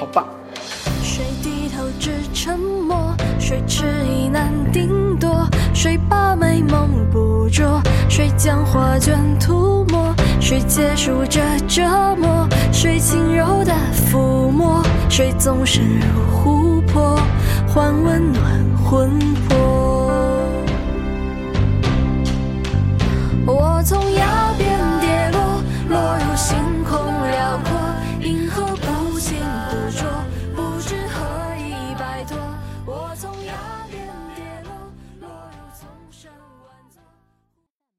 [0.00, 0.24] 好棒。
[1.02, 3.14] 谁低头只沉默？
[3.38, 5.46] 谁迟疑难定夺？
[5.74, 7.82] 谁把美梦捕捉？
[8.08, 10.14] 谁将画卷涂抹？
[10.40, 11.82] 谁结束这折
[12.16, 12.48] 磨？
[12.72, 14.82] 谁轻柔的抚摸？
[15.10, 17.20] 谁纵身入湖泊，
[17.68, 18.42] 换温暖
[18.82, 19.18] 魂
[19.50, 19.58] 魄？
[23.46, 24.50] 我从遥